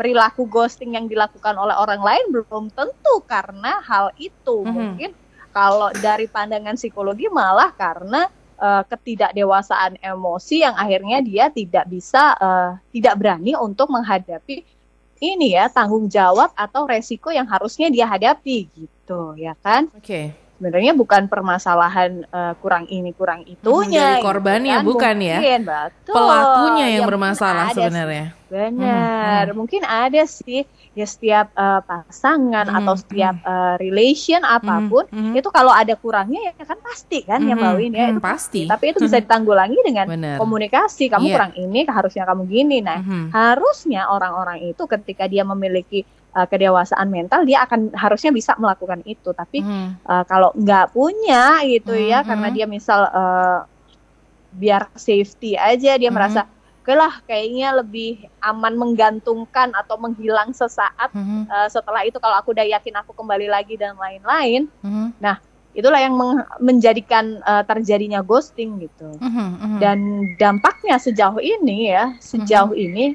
perilaku 0.00 0.48
ghosting 0.48 0.96
yang 0.96 1.04
dilakukan 1.04 1.52
oleh 1.60 1.76
orang 1.76 2.00
lain 2.00 2.24
belum 2.32 2.72
tentu 2.72 3.20
karena 3.28 3.84
hal 3.84 4.16
itu 4.16 4.64
mm-hmm. 4.64 4.72
mungkin 4.72 5.10
kalau 5.52 5.92
dari 6.00 6.26
pandangan 6.26 6.74
psikologi 6.74 7.28
malah 7.28 7.70
karena 7.76 8.26
uh, 8.58 8.82
ketidakdewasaan 8.88 10.00
emosi 10.00 10.64
yang 10.64 10.74
akhirnya 10.74 11.18
dia 11.20 11.46
tidak 11.52 11.84
bisa 11.86 12.34
uh, 12.40 12.80
tidak 12.90 13.14
berani 13.20 13.52
untuk 13.54 13.92
menghadapi 13.92 14.64
ini 15.22 15.54
ya 15.54 15.70
tanggung 15.70 16.10
jawab 16.10 16.50
atau 16.58 16.82
resiko 16.82 17.30
yang 17.30 17.46
harusnya 17.46 17.86
dia 17.92 18.10
hadapi 18.10 18.66
gitu 18.74 19.38
ya 19.38 19.54
kan? 19.62 19.86
Oke. 19.94 20.02
Okay. 20.02 20.26
Sebenarnya 20.62 20.94
bukan 20.94 21.26
permasalahan 21.26 22.22
uh, 22.30 22.54
kurang 22.62 22.86
ini 22.86 23.10
kurang 23.10 23.42
itunya. 23.50 24.18
Dari 24.18 24.22
korbannya 24.22 24.78
gitu 24.78 24.78
kan? 24.78 24.90
bukan 24.94 25.16
ya? 25.18 25.38
Mungkin, 25.42 25.60
betul. 25.66 26.14
Pelakunya 26.14 26.86
yang 26.86 27.02
ya, 27.02 27.08
bermasalah 27.10 27.66
sebenarnya. 27.74 28.26
Benar, 28.46 29.42
hmm, 29.42 29.50
hmm. 29.50 29.58
mungkin 29.58 29.82
ada 29.82 30.22
sih 30.22 30.62
ya 30.92 31.06
setiap 31.08 31.48
uh, 31.56 31.80
pasangan 31.80 32.68
hmm, 32.68 32.78
atau 32.82 32.94
setiap 33.00 33.36
hmm. 33.40 33.48
uh, 33.48 33.74
relation 33.80 34.40
apa 34.44 34.84
pun 34.84 35.08
hmm, 35.08 35.32
hmm. 35.32 35.40
itu 35.40 35.48
kalau 35.48 35.72
ada 35.72 35.96
kurangnya 35.96 36.52
ya 36.52 36.64
kan 36.68 36.76
pasti 36.84 37.24
kan 37.24 37.40
hmm, 37.40 37.48
yang 37.48 37.58
bawin 37.58 37.92
ya 37.96 38.04
hmm, 38.08 38.12
itu 38.16 38.22
pasti. 38.22 38.60
Tapi 38.68 38.84
itu 38.92 38.98
bisa 39.00 39.18
ditanggulangi 39.20 39.78
dengan 39.84 40.06
Bener. 40.08 40.36
komunikasi. 40.36 41.08
Kamu 41.08 41.26
yeah. 41.26 41.34
kurang 41.34 41.52
ini, 41.56 41.80
harusnya 41.88 42.24
kamu 42.28 42.42
gini. 42.46 42.78
Nah, 42.84 42.98
hmm. 43.00 43.28
harusnya 43.32 44.08
orang-orang 44.08 44.68
itu 44.68 44.82
ketika 44.84 45.24
dia 45.26 45.42
memiliki 45.42 46.04
uh, 46.36 46.46
kedewasaan 46.46 47.08
mental 47.08 47.48
dia 47.48 47.64
akan 47.64 47.92
harusnya 47.96 48.30
bisa 48.30 48.52
melakukan 48.60 49.00
itu. 49.08 49.32
Tapi 49.32 49.64
hmm. 49.64 50.04
uh, 50.04 50.24
kalau 50.28 50.52
nggak 50.52 50.92
punya 50.92 51.64
gitu 51.64 51.96
hmm, 51.96 52.08
ya 52.08 52.18
karena 52.20 52.48
dia 52.52 52.66
misal 52.68 53.08
uh, 53.08 53.60
biar 54.52 54.92
safety 54.92 55.56
aja 55.56 55.96
dia 55.96 56.12
hmm. 56.12 56.16
merasa 56.16 56.44
oke 56.82 56.98
lah 56.98 57.22
kayaknya 57.30 57.78
lebih 57.78 58.26
aman 58.42 58.74
menggantungkan 58.74 59.70
atau 59.70 59.94
menghilang 60.02 60.50
sesaat 60.50 61.14
mm-hmm. 61.14 61.46
uh, 61.46 61.70
setelah 61.70 62.02
itu 62.02 62.18
kalau 62.18 62.34
aku 62.34 62.50
udah 62.50 62.66
yakin 62.66 62.98
aku 62.98 63.14
kembali 63.14 63.46
lagi 63.46 63.78
dan 63.78 63.94
lain-lain 63.94 64.66
mm-hmm. 64.82 65.14
nah 65.22 65.38
itulah 65.78 66.02
yang 66.02 66.18
menjadikan 66.58 67.38
uh, 67.46 67.62
terjadinya 67.62 68.18
ghosting 68.18 68.82
gitu 68.82 69.14
mm-hmm. 69.14 69.78
dan 69.78 70.26
dampaknya 70.42 70.98
sejauh 70.98 71.38
ini 71.38 71.94
ya 71.94 72.18
sejauh 72.18 72.74
mm-hmm. 72.74 72.86
ini 72.90 73.06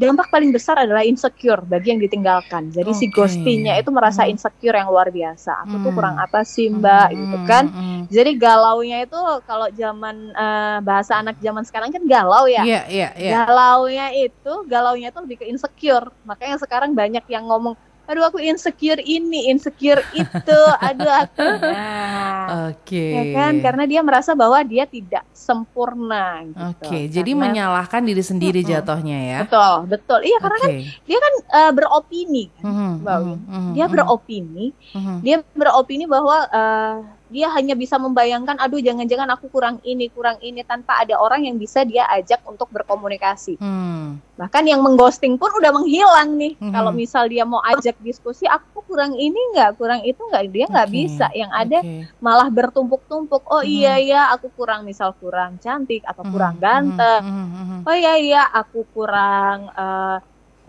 dampak 0.00 0.32
paling 0.32 0.48
besar 0.48 0.80
adalah 0.80 1.04
insecure 1.04 1.60
bagi 1.68 1.92
yang 1.92 2.00
ditinggalkan. 2.00 2.72
Jadi 2.72 2.88
okay. 2.88 3.00
si 3.04 3.06
ghostinya 3.12 3.76
itu 3.76 3.92
merasa 3.92 4.24
hmm. 4.24 4.32
insecure 4.32 4.72
yang 4.72 4.88
luar 4.88 5.12
biasa. 5.12 5.68
Aku 5.68 5.76
hmm. 5.76 5.84
tuh 5.84 5.92
kurang 5.92 6.16
apa 6.16 6.40
sih 6.40 6.72
mbak, 6.72 7.12
hmm. 7.12 7.18
gitu 7.20 7.38
kan? 7.44 7.64
Hmm. 7.68 8.00
Jadi 8.08 8.30
galaunya 8.40 9.04
itu 9.04 9.20
kalau 9.44 9.68
zaman 9.76 10.32
uh, 10.32 10.80
bahasa 10.80 11.20
anak 11.20 11.36
zaman 11.44 11.68
sekarang 11.68 11.92
kan 11.92 12.00
galau 12.08 12.48
ya. 12.48 12.64
Yeah, 12.64 12.84
yeah, 12.88 13.12
yeah. 13.20 13.44
Galaunya 13.44 14.06
itu, 14.16 14.52
galaunya 14.64 15.12
itu 15.12 15.20
lebih 15.20 15.36
ke 15.36 15.46
insecure. 15.52 16.08
Makanya 16.24 16.56
sekarang 16.56 16.96
banyak 16.96 17.28
yang 17.28 17.44
ngomong 17.44 17.76
aduh 18.10 18.26
aku 18.26 18.42
insecure 18.42 18.98
ini, 19.06 19.46
insecure 19.54 20.02
itu, 20.18 20.60
aduh 20.82 21.12
aku. 21.22 21.46
Nah, 21.62 22.42
Oke. 22.74 22.90
Okay. 22.90 23.10
Ya 23.14 23.24
kan, 23.38 23.52
karena 23.62 23.84
dia 23.86 24.00
merasa 24.02 24.34
bahwa 24.34 24.58
dia 24.66 24.82
tidak 24.82 25.22
sempurna. 25.30 26.42
Gitu. 26.42 26.58
Oke, 26.58 26.82
okay. 26.82 27.02
jadi 27.06 27.30
menyalahkan 27.38 28.02
diri 28.02 28.22
sendiri 28.26 28.60
uh 28.60 28.66
-uh. 28.66 28.70
jatuhnya 28.74 29.18
ya. 29.22 29.40
Betul, 29.46 29.76
betul. 29.86 30.20
Iya, 30.26 30.38
karena 30.42 30.58
okay. 30.58 30.66
kan 30.66 30.74
dia 31.06 31.18
kan 31.22 31.34
uh, 31.54 31.72
beropini, 31.72 32.44
kan, 32.58 32.62
uh 32.66 32.74
-huh, 32.74 32.92
uh 33.06 33.20
-huh, 33.22 33.72
dia 33.78 33.86
beropini, 33.86 34.66
uh 34.74 34.98
-huh. 34.98 35.18
dia 35.22 35.36
beropini 35.54 36.04
bahwa 36.10 36.36
uh, 36.50 36.96
dia 37.30 37.46
hanya 37.54 37.78
bisa 37.78 37.96
membayangkan 37.96 38.58
aduh 38.58 38.82
jangan-jangan 38.82 39.30
aku 39.38 39.46
kurang 39.48 39.78
ini 39.86 40.10
kurang 40.10 40.36
ini 40.42 40.66
tanpa 40.66 40.98
ada 40.98 41.16
orang 41.16 41.46
yang 41.46 41.56
bisa 41.56 41.86
dia 41.86 42.04
ajak 42.10 42.42
untuk 42.44 42.66
berkomunikasi 42.74 43.56
hmm. 43.62 44.18
bahkan 44.34 44.66
yang 44.66 44.82
mengghosting 44.82 45.38
pun 45.38 45.48
udah 45.54 45.70
menghilang 45.70 46.34
nih 46.34 46.58
hmm. 46.58 46.74
kalau 46.74 46.90
misal 46.90 47.30
dia 47.30 47.46
mau 47.46 47.62
ajak 47.62 47.94
diskusi 48.02 48.50
aku 48.50 48.82
kurang 48.84 49.14
ini 49.14 49.38
nggak 49.54 49.78
kurang 49.78 50.02
itu 50.02 50.18
nggak 50.18 50.44
dia 50.50 50.66
nggak 50.66 50.88
okay. 50.90 50.98
bisa 51.06 51.26
yang 51.32 51.54
ada 51.54 51.78
okay. 51.78 52.10
malah 52.18 52.50
bertumpuk-tumpuk 52.50 53.46
oh 53.46 53.62
hmm. 53.62 53.70
iya 53.70 53.94
ya 54.02 54.20
aku 54.34 54.50
kurang 54.58 54.82
misal 54.82 55.14
kurang 55.16 55.62
cantik 55.62 56.02
atau 56.02 56.26
kurang 56.26 56.58
hmm. 56.58 56.64
ganteng 56.66 57.22
hmm. 57.22 57.48
Hmm. 57.54 57.80
oh 57.86 57.94
iya 57.94 58.14
iya 58.18 58.42
aku 58.50 58.82
kurang 58.90 59.70
uh, 59.78 60.18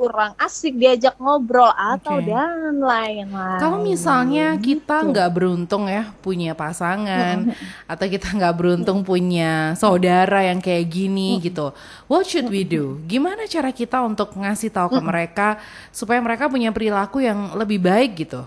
kurang 0.01 0.33
asik 0.41 0.81
diajak 0.81 1.13
ngobrol 1.21 1.69
atau 1.69 2.17
okay. 2.17 2.33
dan 2.33 2.81
lain-lain. 2.81 3.61
Kalau 3.61 3.85
misalnya 3.85 4.57
gitu. 4.57 4.81
kita 4.81 4.97
nggak 5.05 5.29
beruntung 5.29 5.85
ya 5.85 6.09
punya 6.25 6.57
pasangan 6.57 7.53
atau 7.85 8.05
kita 8.09 8.33
nggak 8.33 8.55
beruntung 8.57 9.05
punya 9.05 9.77
saudara 9.77 10.41
yang 10.41 10.57
kayak 10.57 10.89
gini 10.89 11.37
gitu, 11.37 11.69
what 12.09 12.25
should 12.25 12.49
we 12.49 12.65
do? 12.65 12.97
Gimana 13.05 13.45
cara 13.45 13.69
kita 13.69 14.01
untuk 14.01 14.33
ngasih 14.33 14.73
tahu 14.73 14.97
ke 14.97 15.01
mereka 15.05 15.61
supaya 15.93 16.17
mereka 16.17 16.49
punya 16.49 16.73
perilaku 16.73 17.21
yang 17.21 17.53
lebih 17.53 17.77
baik 17.77 18.25
gitu? 18.25 18.41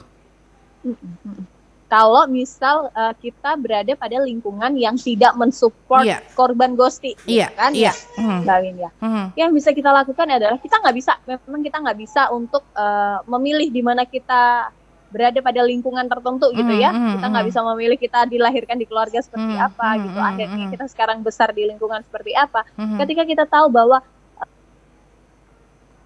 Kalau 1.95 2.27
misal 2.27 2.91
uh, 2.91 3.15
kita 3.15 3.55
berada 3.55 3.95
pada 3.95 4.19
lingkungan 4.19 4.75
yang 4.75 4.99
tidak 4.99 5.31
mensupport 5.39 6.03
yeah. 6.03 6.19
korban 6.35 6.75
ghosting, 6.75 7.15
yeah. 7.23 7.55
kan 7.55 7.71
yeah. 7.71 7.95
ya, 8.19 8.59
mm. 8.59 8.75
ya. 8.75 8.91
Mm. 8.99 9.25
Yang 9.39 9.51
bisa 9.63 9.71
kita 9.71 9.95
lakukan 9.95 10.27
adalah 10.27 10.59
kita 10.59 10.83
nggak 10.83 10.97
bisa, 10.99 11.15
memang 11.23 11.63
kita 11.63 11.79
nggak 11.79 11.99
bisa 12.03 12.35
untuk 12.35 12.67
uh, 12.75 13.23
memilih 13.31 13.71
di 13.71 13.79
mana 13.79 14.03
kita 14.03 14.75
berada 15.15 15.39
pada 15.39 15.63
lingkungan 15.63 16.11
tertentu 16.11 16.51
gitu 16.51 16.75
mm, 16.75 16.83
ya. 16.83 16.91
Mm, 16.91 17.11
kita 17.15 17.27
nggak 17.31 17.45
mm. 17.47 17.51
bisa 17.55 17.61
memilih 17.63 17.99
kita 18.03 18.21
dilahirkan 18.27 18.75
di 18.75 18.87
keluarga 18.91 19.23
seperti 19.23 19.55
mm, 19.55 19.63
apa 19.63 19.87
mm, 19.95 20.03
gitu. 20.03 20.19
Akhirnya 20.19 20.67
kita 20.75 20.85
sekarang 20.91 21.19
besar 21.23 21.55
di 21.55 21.63
lingkungan 21.71 22.03
seperti 22.03 22.35
apa. 22.35 22.67
Mm. 22.75 22.99
Ketika 22.99 23.23
kita 23.23 23.45
tahu 23.47 23.71
bahwa 23.71 24.03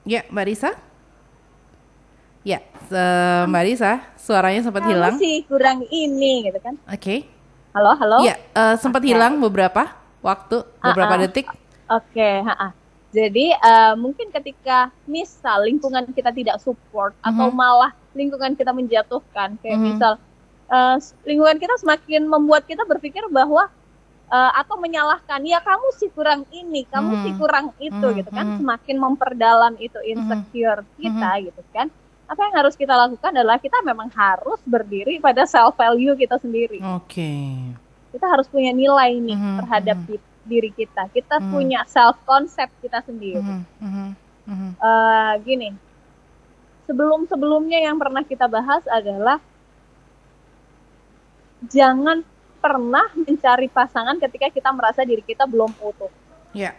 Ya, 0.09 0.25
Mbak 0.33 0.45
Risa? 0.49 0.73
Ya, 2.47 2.63
Mbak 3.51 3.63
Risa, 3.67 3.99
suaranya 4.15 4.63
sempat 4.63 4.87
Kamu 4.87 4.93
hilang. 4.95 5.15
sih 5.19 5.43
kurang 5.51 5.83
ini 5.91 6.47
gitu 6.47 6.59
kan. 6.63 6.79
Oke. 6.87 7.03
Okay. 7.03 7.19
Halo, 7.75 7.93
halo. 7.99 8.19
Ya, 8.23 8.39
uh, 8.55 8.79
sempat 8.79 9.03
okay. 9.03 9.11
hilang 9.11 9.43
beberapa 9.43 9.91
waktu, 10.23 10.63
beberapa 10.79 11.15
uh 11.15 11.19
-uh. 11.19 11.25
detik. 11.27 11.47
Oke, 11.89 12.21
okay, 12.21 12.35
Jadi 13.09 13.57
uh, 13.57 13.97
mungkin 13.97 14.29
ketika 14.29 14.93
misal 15.09 15.65
lingkungan 15.65 16.13
kita 16.13 16.29
tidak 16.31 16.61
support 16.61 17.17
mm 17.17 17.21
-hmm. 17.25 17.29
atau 17.33 17.47
malah 17.51 17.93
lingkungan 18.13 18.53
kita 18.55 18.71
menjatuhkan, 18.71 19.57
kayak 19.65 19.75
mm 19.75 19.81
-hmm. 19.81 19.89
misal 19.97 20.13
uh, 20.69 20.97
lingkungan 21.25 21.57
kita 21.57 21.75
semakin 21.81 22.29
membuat 22.29 22.69
kita 22.69 22.85
berpikir 22.85 23.25
bahwa 23.33 23.73
uh, 24.29 24.53
atau 24.61 24.77
menyalahkan 24.77 25.41
ya 25.49 25.59
kamu 25.65 25.89
sih 25.97 26.13
kurang 26.13 26.45
ini, 26.53 26.85
kamu 26.87 27.09
mm 27.09 27.17
-hmm. 27.17 27.25
sih 27.25 27.33
kurang 27.41 27.67
itu 27.81 27.97
mm 27.97 28.05
-hmm. 28.05 28.19
gitu 28.21 28.31
kan, 28.31 28.47
semakin 28.61 28.97
memperdalam 29.01 29.75
itu 29.81 29.99
insecure 30.05 30.85
mm 30.85 30.89
-hmm. 30.89 31.01
kita 31.01 31.31
gitu 31.49 31.63
kan. 31.73 31.89
Apa 32.29 32.41
yang 32.45 32.55
harus 32.61 32.77
kita 32.77 32.93
lakukan 32.93 33.33
adalah 33.33 33.57
kita 33.57 33.81
memang 33.81 34.13
harus 34.13 34.61
berdiri 34.69 35.17
pada 35.17 35.49
self 35.49 35.75
value 35.81 36.13
kita 36.13 36.37
sendiri. 36.37 36.79
Oke. 36.97 37.17
Okay. 37.17 37.49
Kita 38.13 38.29
harus 38.29 38.49
punya 38.49 38.73
nilai 38.73 39.17
nih 39.17 39.37
mm 39.37 39.41
-hmm. 39.41 39.57
terhadap 39.65 39.97
mm 39.97 40.07
-hmm 40.13 40.29
diri 40.49 40.73
kita. 40.73 41.13
Kita 41.13 41.39
hmm. 41.39 41.53
punya 41.53 41.85
self 41.85 42.17
concept 42.25 42.73
kita 42.81 43.05
sendiri. 43.05 43.45
Hmm. 43.45 43.63
Hmm. 43.79 44.11
Hmm. 44.49 44.73
Uh, 44.81 45.33
gini, 45.45 45.77
sebelum 46.89 47.29
sebelumnya 47.29 47.85
yang 47.85 48.01
pernah 48.01 48.25
kita 48.25 48.49
bahas 48.49 48.81
adalah 48.89 49.37
jangan 51.69 52.25
pernah 52.59 53.07
mencari 53.13 53.69
pasangan 53.69 54.17
ketika 54.17 54.49
kita 54.49 54.73
merasa 54.73 55.05
diri 55.05 55.21
kita 55.21 55.45
belum 55.45 55.69
utuh. 55.85 56.11
Ya. 56.57 56.73
Yeah. 56.73 56.75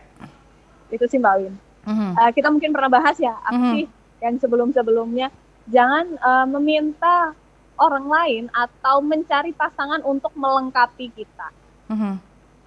Itu 0.90 1.06
sih 1.06 1.22
Mbak 1.22 1.36
Win. 1.38 1.56
Mm-hmm. 1.86 2.12
Uh, 2.18 2.32
kita 2.34 2.48
mungkin 2.50 2.74
pernah 2.74 2.92
bahas 2.92 3.16
ya, 3.22 3.38
apa 3.40 3.56
mm-hmm. 3.56 3.74
sih 3.78 3.86
yang 4.20 4.36
sebelum-sebelumnya. 4.40 5.32
Jangan 5.70 6.06
uh, 6.20 6.48
meminta 6.50 7.36
orang 7.80 8.06
lain 8.12 8.44
atau 8.52 9.00
mencari 9.00 9.56
pasangan 9.56 10.04
untuk 10.04 10.36
melengkapi 10.36 11.08
kita. 11.16 11.48
Mm-hmm. 11.90 12.14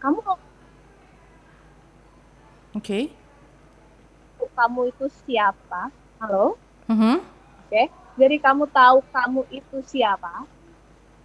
Kamu 0.01 0.19
Oke. 0.23 0.39
Okay. 2.81 3.05
Kamu 4.53 4.89
itu 4.89 5.07
siapa? 5.29 5.93
Halo? 6.17 6.57
Mm 6.89 6.97
-hmm. 6.97 7.17
Oke. 7.21 7.69
Okay. 7.69 7.87
Jadi 8.17 8.37
kamu 8.41 8.65
tahu 8.73 9.05
kamu 9.13 9.43
itu 9.53 9.77
siapa? 9.85 10.49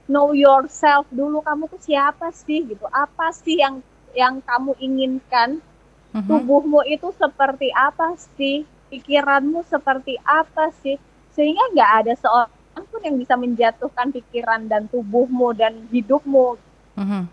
Know 0.07 0.31
yourself 0.31 1.07
dulu 1.11 1.43
kamu 1.43 1.67
tuh 1.71 1.79
siapa 1.79 2.31
sih 2.35 2.67
gitu. 2.67 2.83
Apa 2.91 3.31
sih 3.31 3.59
yang 3.63 3.79
yang 4.11 4.43
kamu 4.43 4.75
inginkan? 4.79 5.63
Mm 6.11 6.19
-hmm. 6.19 6.27
Tubuhmu 6.27 6.83
itu 6.87 7.11
seperti 7.15 7.71
apa 7.71 8.15
sih? 8.35 8.67
Pikiranmu 8.87 9.65
seperti 9.67 10.15
apa 10.23 10.71
sih? 10.83 10.95
Sehingga 11.35 11.63
nggak 11.75 11.91
ada 12.03 12.13
seorang 12.17 12.85
pun 12.85 13.01
yang 13.01 13.17
bisa 13.17 13.33
menjatuhkan 13.33 14.13
pikiran 14.13 14.69
dan 14.69 14.85
tubuhmu 14.89 15.53
dan 15.57 15.85
hidupmu. 15.89 16.57
Mm 16.97 17.05
-hmm. 17.05 17.23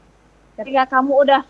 Ketika 0.61 0.99
kamu 0.99 1.13
udah 1.25 1.43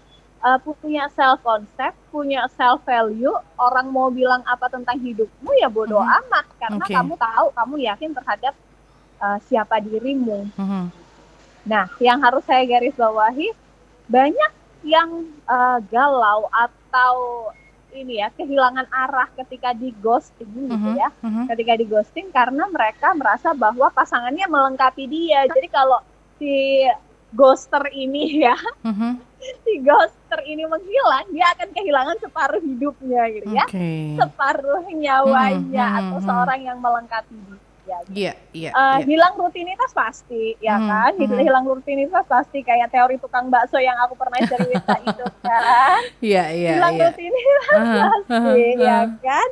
uh, 0.43 0.59
punya 0.63 1.07
self 1.15 1.41
concept, 1.43 1.97
punya 2.11 2.47
self 2.55 2.83
value, 2.83 3.35
orang 3.59 3.91
mau 3.91 4.11
bilang 4.11 4.43
apa 4.47 4.67
tentang 4.71 4.99
hidupmu 4.99 5.51
ya 5.59 5.71
bodoh 5.71 6.03
mm 6.03 6.09
-hmm. 6.11 6.21
amat 6.27 6.47
karena 6.59 6.85
okay. 6.85 6.95
kamu 6.95 7.15
tahu, 7.19 7.47
kamu 7.55 7.75
yakin 7.87 8.11
terhadap 8.13 8.55
uh, 9.23 9.39
siapa 9.47 9.79
dirimu. 9.79 10.47
Mm 10.59 10.67
-hmm. 10.67 10.85
Nah, 11.65 11.89
yang 11.97 12.21
harus 12.21 12.45
saya 12.45 12.63
garis 12.69 12.93
bawahi 12.93 13.49
banyak 14.05 14.53
yang 14.85 15.33
uh, 15.49 15.81
galau 15.89 16.45
atau 16.53 17.49
ini 17.95 18.21
ya 18.21 18.29
kehilangan 18.35 18.87
arah 18.91 19.29
ketika 19.39 19.71
di 19.73 19.95
ghosting 20.03 20.51
mm 20.51 20.59
-hmm. 20.59 20.71
gitu 20.75 20.91
ya, 20.99 21.09
mm 21.23 21.31
-hmm. 21.31 21.45
ketika 21.55 21.73
di 21.79 21.85
ghosting 21.87 22.27
karena 22.35 22.65
mereka 22.67 23.15
merasa 23.15 23.55
bahwa 23.55 23.89
pasangannya 23.95 24.47
melengkapi 24.51 25.07
dia. 25.07 25.47
Jadi 25.47 25.69
kalau 25.71 26.03
si 26.37 26.85
ghoster 27.33 27.87
ini 27.95 28.43
ya, 28.45 28.59
mm 28.83 28.95
-hmm. 28.95 29.13
si 29.65 29.73
ghost 29.81 30.19
karakter 30.35 30.51
ini 30.51 30.67
menghilang, 30.67 31.27
dia 31.31 31.47
akan 31.55 31.69
kehilangan 31.71 32.17
separuh 32.19 32.59
hidupnya 32.59 33.23
gitu 33.31 33.49
ya. 33.55 33.65
Okay. 33.71 34.19
Separuh 34.19 34.83
nyawanya 34.91 35.87
hmm, 35.87 35.99
atau 36.03 36.19
hmm, 36.19 36.27
seorang 36.27 36.61
yang 36.67 36.79
melengkapi 36.83 37.37
dia. 37.39 37.63
Iya, 38.11 38.13
iya, 38.13 38.33
iya. 38.53 38.71
Uh, 38.73 38.99
yeah. 38.99 38.99
Hilang 39.07 39.35
rutinitas 39.41 39.91
pasti, 39.95 40.57
ya 40.61 40.77
hmm, 40.77 40.89
kan? 40.89 41.13
Hmm. 41.19 41.39
Hilang 41.41 41.65
rutinitas 41.67 42.25
pasti 42.27 42.59
kayak 42.61 42.91
teori 42.93 43.17
tukang 43.19 43.49
bakso 43.49 43.79
yang 43.79 43.97
aku 44.03 44.15
pernah 44.19 44.41
cerita 44.45 44.95
itu 45.09 45.25
kan. 45.43 46.01
Iya, 46.19 46.45
iya, 46.53 46.71
Hilang 46.79 46.95
yeah. 46.97 47.05
rutinitas 47.09 47.69
uh, 47.73 47.95
pasti, 47.95 48.33
uh, 48.33 48.47
uh, 48.47 48.57
ya 48.83 48.99
kan? 49.23 49.49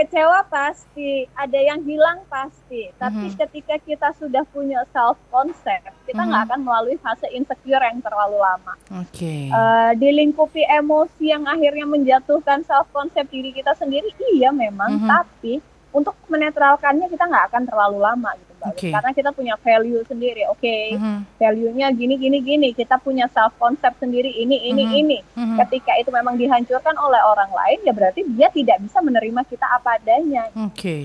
kecewa 0.00 0.46
pasti, 0.48 1.28
ada 1.36 1.58
yang 1.60 1.84
hilang 1.84 2.24
pasti. 2.30 2.88
Tapi 2.96 3.26
mm 3.26 3.30
-hmm. 3.34 3.40
ketika 3.44 3.76
kita 3.84 4.08
sudah 4.16 4.46
punya 4.48 4.80
self 4.96 5.20
concept, 5.28 5.92
kita 6.08 6.24
nggak 6.24 6.30
mm 6.30 6.48
-hmm. 6.48 6.54
akan 6.56 6.60
melalui 6.64 6.96
fase 7.02 7.28
insecure 7.36 7.84
yang 7.84 8.00
terlalu 8.00 8.40
lama. 8.40 8.74
Oke. 9.02 9.12
Okay. 9.12 9.42
Uh, 9.52 9.92
dilingkupi 10.00 10.64
emosi 10.64 11.34
yang 11.34 11.44
akhirnya 11.44 11.84
menjatuhkan 11.84 12.64
self 12.64 12.88
concept 12.94 13.28
diri 13.28 13.52
kita 13.52 13.76
sendiri, 13.76 14.08
iya 14.32 14.48
memang. 14.54 14.96
Mm 14.96 15.00
-hmm. 15.04 15.10
Tapi 15.10 15.52
untuk 15.90 16.14
menetralkannya 16.30 17.10
kita 17.10 17.24
nggak 17.26 17.44
akan 17.50 17.62
terlalu 17.66 17.98
lama 17.98 18.30
gitu 18.38 18.52
mbak 18.60 18.74
okay. 18.76 18.92
karena 18.94 19.10
kita 19.10 19.30
punya 19.34 19.54
value 19.58 20.02
sendiri 20.06 20.46
oke 20.46 20.62
okay, 20.62 20.94
mm 20.94 21.00
-hmm. 21.00 21.18
value-nya 21.40 21.86
gini 21.96 22.14
gini 22.14 22.38
gini 22.44 22.68
kita 22.76 23.00
punya 23.02 23.26
self 23.34 23.56
concept 23.58 23.98
sendiri 23.98 24.30
ini 24.30 24.70
ini 24.70 24.84
mm 24.86 24.90
-hmm. 24.90 25.00
ini 25.02 25.18
mm 25.18 25.42
-hmm. 25.42 25.56
ketika 25.66 25.92
itu 25.98 26.10
memang 26.14 26.38
dihancurkan 26.38 26.94
oleh 26.94 27.18
orang 27.26 27.50
lain 27.50 27.78
ya 27.82 27.92
berarti 27.96 28.20
dia 28.36 28.48
tidak 28.54 28.78
bisa 28.84 29.02
menerima 29.02 29.40
kita 29.50 29.66
apa 29.66 29.98
adanya 29.98 30.46
oke 30.54 30.78
okay. 30.78 31.02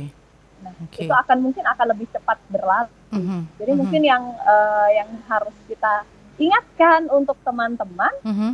nah 0.62 0.74
okay. 0.86 1.10
itu 1.10 1.13
akan 1.13 1.38
mungkin 1.41 1.65
akan 1.65 1.86
lebih 1.89 2.08
cepat 2.13 2.38
berlalu 2.54 2.93
mm 3.10 3.24
-hmm. 3.24 3.41
jadi 3.58 3.63
mm 3.65 3.65
-hmm. 3.65 3.80
mungkin 3.82 4.02
yang 4.06 4.24
uh, 4.45 4.89
yang 4.93 5.10
harus 5.26 5.56
kita 5.65 6.06
ingatkan 6.38 7.10
untuk 7.10 7.39
teman-teman 7.41 8.13
mm 8.21 8.36
-hmm 8.36 8.54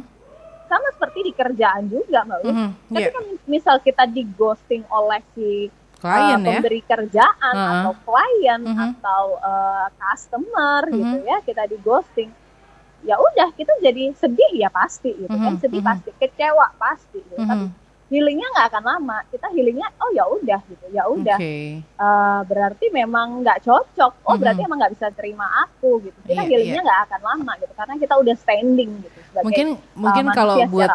sama 0.72 0.88
seperti 0.96 1.20
di 1.28 1.32
kerjaan 1.36 1.92
juga 1.92 2.24
mbak 2.24 2.48
mm 2.48 2.54
-hmm. 2.56 2.70
ketika 2.96 3.20
yeah. 3.20 3.44
misal 3.44 3.76
kita 3.84 4.08
di 4.08 4.24
ghosting 4.40 4.88
oleh 4.88 5.20
si 5.36 5.68
klien 6.02 6.40
uh, 6.42 6.46
pemberi 6.50 6.82
ya? 6.82 6.88
kerjaan 6.98 7.54
uh 7.54 7.62
-huh. 7.62 7.74
atau 7.78 7.94
klien 8.02 8.62
uh 8.66 8.74
-huh. 8.74 8.90
atau 8.98 9.24
uh, 9.38 9.88
customer 10.02 10.82
uh 10.84 10.90
-huh. 10.90 10.98
gitu 10.98 11.18
ya 11.30 11.38
kita 11.46 11.64
di 11.70 11.78
ghosting 11.86 12.32
ya 13.06 13.16
udah 13.18 13.50
kita 13.54 13.74
jadi 13.82 14.14
sedih 14.18 14.52
ya 14.58 14.70
pasti 14.74 15.14
gitu 15.14 15.30
uh 15.30 15.38
-huh. 15.38 15.46
kan 15.46 15.54
sedih 15.62 15.80
uh 15.80 15.86
-huh. 15.86 15.98
pasti 16.02 16.10
kecewa 16.18 16.68
pasti 16.82 17.20
gitu. 17.22 17.38
uh 17.38 17.46
-huh. 17.46 17.50
tapi 17.50 17.66
healingnya 18.12 18.48
nggak 18.52 18.68
akan 18.76 18.84
lama 18.84 19.18
kita 19.32 19.48
healingnya 19.56 19.88
oh 20.04 20.12
ya 20.12 20.28
udah 20.28 20.60
gitu 20.68 20.86
ya 20.92 21.04
udah 21.08 21.38
okay. 21.40 21.80
uh, 21.96 22.44
berarti 22.44 22.92
memang 22.92 23.40
nggak 23.40 23.64
cocok 23.64 24.12
oh 24.12 24.20
mm 24.20 24.28
-hmm. 24.28 24.42
berarti 24.44 24.62
emang 24.68 24.78
nggak 24.84 24.94
bisa 25.00 25.08
terima 25.16 25.48
aku 25.64 26.04
gitu 26.04 26.20
kita 26.28 26.44
yeah, 26.44 26.50
healingnya 26.52 26.82
iya. 26.84 26.88
nggak 26.92 27.00
yeah. 27.00 27.08
akan 27.08 27.22
lama 27.24 27.52
gitu 27.64 27.74
karena 27.74 27.94
kita 27.96 28.14
udah 28.20 28.36
standing 28.36 28.92
gitu 29.00 29.20
sebagai 29.32 29.46
mungkin 29.48 29.68
mungkin 29.96 30.26
uh, 30.28 30.34
kalau 30.36 30.56
buat 30.68 30.92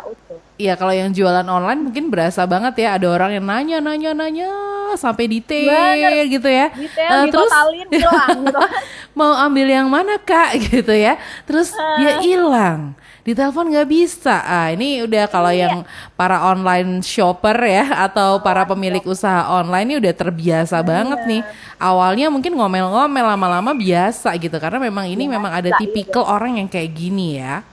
Iya 0.57 0.73
kalau 0.81 0.97
yang 0.97 1.13
jualan 1.13 1.45
online 1.45 1.85
mungkin 1.85 2.09
berasa 2.09 2.49
banget 2.49 2.89
ya 2.89 2.97
ada 2.97 3.13
orang 3.13 3.37
yang 3.37 3.45
nanya 3.45 3.77
nanya 3.77 4.17
nanya 4.17 4.49
sampai 4.97 5.29
detail 5.29 5.69
Bener. 5.69 6.33
gitu 6.33 6.49
ya. 6.49 6.73
Detail, 6.73 7.13
uh, 7.13 7.25
terus 7.29 7.53
hilang 7.93 8.41
gitu. 8.41 8.61
mau 9.21 9.37
ambil 9.37 9.69
yang 9.69 9.93
mana 9.93 10.17
kak 10.17 10.57
gitu 10.73 10.97
ya. 10.97 11.21
Terus 11.45 11.77
uh. 11.77 12.01
dia 12.01 12.25
hilang 12.25 12.97
di 13.27 13.35
telepon 13.35 13.75
nggak 13.75 13.91
bisa. 13.91 14.39
Ah, 14.47 14.71
ini 14.71 15.03
udah 15.03 15.27
kalau 15.27 15.51
iya. 15.51 15.67
yang 15.67 15.83
para 16.15 16.47
online 16.47 17.03
shopper 17.03 17.59
ya 17.59 18.07
atau 18.07 18.39
para 18.39 18.63
pemilik 18.63 19.03
usaha 19.03 19.51
online 19.51 19.87
ini 19.91 19.97
udah 19.99 20.15
terbiasa 20.15 20.79
iya. 20.79 20.87
banget 20.87 21.21
nih. 21.27 21.43
Awalnya 21.83 22.31
mungkin 22.31 22.55
ngomel-ngomel 22.55 23.27
lama-lama 23.35 23.75
biasa 23.75 24.31
gitu 24.39 24.55
karena 24.63 24.79
memang 24.79 25.11
ini 25.11 25.27
biasa, 25.27 25.35
memang 25.35 25.53
ada 25.59 25.71
tipikal 25.75 26.23
iya. 26.23 26.31
orang 26.39 26.53
yang 26.63 26.69
kayak 26.71 26.91
gini 26.95 27.43
ya. 27.43 27.67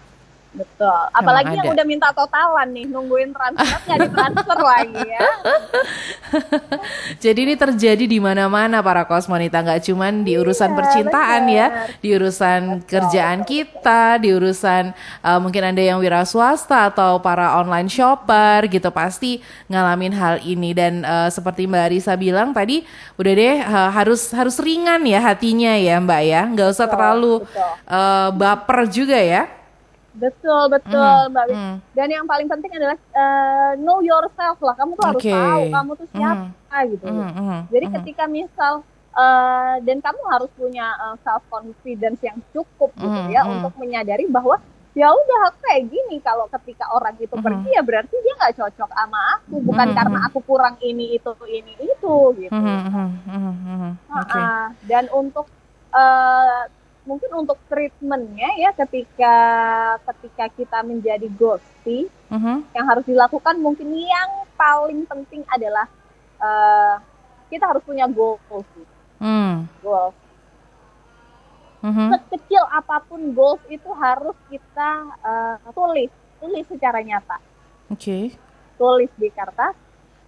Betul. 0.54 1.02
Apalagi 1.18 1.58
yang 1.58 1.74
udah 1.74 1.86
minta 1.86 2.14
totalan 2.14 2.70
nih, 2.70 2.86
nungguin 2.86 3.34
transfer 3.34 3.98
di 3.98 4.10
transfer 4.14 4.60
lagi 4.78 5.02
ya. 5.02 5.30
Jadi 7.24 7.40
ini 7.50 7.56
terjadi 7.58 8.06
di 8.06 8.22
mana-mana 8.22 8.86
para 8.86 9.02
kosmonita, 9.10 9.66
nggak 9.66 9.82
cuman 9.90 10.22
di 10.22 10.38
iya, 10.38 10.46
urusan 10.46 10.70
iya, 10.70 10.78
percintaan 10.78 11.42
bener. 11.50 11.58
ya, 11.58 11.68
di 11.98 12.10
urusan 12.14 12.62
betul, 12.78 12.86
kerjaan 12.86 13.40
betul. 13.42 13.50
kita, 13.50 14.04
di 14.22 14.30
urusan 14.30 14.84
uh, 15.26 15.40
mungkin 15.42 15.74
ada 15.74 15.82
yang 15.82 15.98
wira 15.98 16.22
swasta 16.22 16.94
atau 16.94 17.18
para 17.18 17.58
online 17.58 17.90
shopper 17.90 18.70
gitu 18.70 18.94
pasti 18.94 19.42
ngalamin 19.74 20.14
hal 20.14 20.38
ini 20.46 20.78
dan 20.78 21.02
uh, 21.02 21.34
seperti 21.34 21.66
Mbak 21.66 21.84
Arisa 21.90 22.14
bilang 22.14 22.54
tadi 22.54 22.86
udah 23.18 23.34
deh 23.34 23.58
uh, 23.66 23.90
harus 23.90 24.30
harus 24.30 24.62
ringan 24.62 25.02
ya 25.02 25.18
hatinya 25.18 25.74
ya 25.82 25.98
Mbak 25.98 26.22
ya, 26.30 26.42
nggak 26.46 26.70
usah 26.70 26.86
betul, 26.86 26.94
terlalu 26.94 27.34
betul. 27.42 27.70
Uh, 27.90 28.30
baper 28.38 28.80
juga 28.86 29.18
ya. 29.18 29.63
Betul 30.14 30.64
betul 30.70 31.16
mm, 31.26 31.32
mbak. 31.34 31.46
Mm. 31.50 31.76
Dan 31.98 32.08
yang 32.14 32.26
paling 32.30 32.48
penting 32.50 32.72
adalah 32.78 32.98
uh, 33.18 33.72
know 33.82 34.00
yourself 34.06 34.58
lah. 34.62 34.78
Kamu 34.78 34.94
tuh 34.94 35.06
okay. 35.18 35.34
harus 35.34 35.34
tahu 35.34 35.64
kamu 35.74 35.92
tuh 35.98 36.08
siapa 36.14 36.78
mm. 36.78 36.90
gitu. 36.94 37.06
Mm, 37.10 37.32
mm, 37.34 37.60
Jadi 37.74 37.86
mm. 37.90 37.94
ketika 38.00 38.24
misal 38.30 38.74
uh, 39.18 39.76
dan 39.82 39.98
kamu 40.02 40.22
harus 40.30 40.50
punya 40.54 40.88
uh, 41.02 41.16
self 41.22 41.44
confidence 41.50 42.20
yang 42.22 42.38
cukup 42.52 42.92
gitu 42.98 43.20
mm, 43.26 43.34
ya 43.34 43.42
mm. 43.46 43.52
untuk 43.60 43.74
menyadari 43.82 44.26
bahwa 44.30 44.58
ya 44.94 45.10
udah 45.10 45.40
aku 45.50 45.58
kayak 45.66 45.90
gini 45.90 46.22
kalau 46.22 46.46
ketika 46.54 46.86
orang 46.94 47.18
itu 47.18 47.34
mm. 47.34 47.42
pergi 47.42 47.70
ya 47.74 47.82
berarti 47.82 48.14
dia 48.14 48.34
nggak 48.38 48.56
cocok 48.62 48.90
sama 48.94 49.20
aku 49.42 49.56
bukan 49.66 49.88
mm. 49.90 49.96
karena 49.98 50.20
aku 50.30 50.40
kurang 50.46 50.76
ini 50.86 51.18
itu 51.18 51.32
ini 51.50 51.74
itu 51.82 52.16
gitu. 52.38 52.54
Mm, 52.54 52.82
mm, 52.90 53.10
mm, 53.26 53.54
mm, 53.58 53.92
okay. 54.22 54.44
uh, 54.44 54.68
dan 54.86 55.10
untuk 55.10 55.50
uh, 55.94 56.70
mungkin 57.04 57.32
untuk 57.36 57.60
treatmentnya 57.68 58.50
ya 58.56 58.72
ketika 58.72 59.36
ketika 60.08 60.46
kita 60.56 60.80
menjadi 60.88 61.28
ghosty 61.36 62.08
uh-huh. 62.32 62.64
yang 62.72 62.86
harus 62.88 63.04
dilakukan 63.04 63.60
mungkin 63.60 63.92
yang 63.92 64.48
paling 64.56 65.04
penting 65.04 65.44
adalah 65.52 65.88
uh, 66.40 66.96
kita 67.52 67.70
harus 67.70 67.84
punya 67.86 68.10
goals 68.10 68.42
sih. 68.50 68.88
Hmm. 69.22 69.70
Goals. 69.86 70.18
Mhm. 71.84 72.16
Sekecil 72.16 72.64
apa 72.72 73.04
pun 73.04 73.36
goals 73.36 73.60
itu 73.68 73.92
harus 74.00 74.36
kita 74.48 74.92
uh, 75.20 75.60
tulis, 75.76 76.10
tulis 76.40 76.66
secara 76.72 77.04
nyata. 77.04 77.38
Oke. 77.92 78.34
Tulis 78.80 79.12
di 79.20 79.28
kertas 79.30 79.76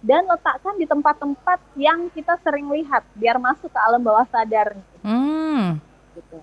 dan 0.04 0.28
letakkan 0.28 0.76
di 0.76 0.84
tempat-tempat 0.84 1.58
yang 1.74 2.12
kita 2.12 2.36
sering 2.44 2.68
lihat 2.68 3.02
biar 3.16 3.40
masuk 3.40 3.72
ke 3.72 3.80
alam 3.80 4.04
bawah 4.04 4.28
sadar 4.28 4.76
Hmm. 5.00 5.80
gitu. 6.12 6.38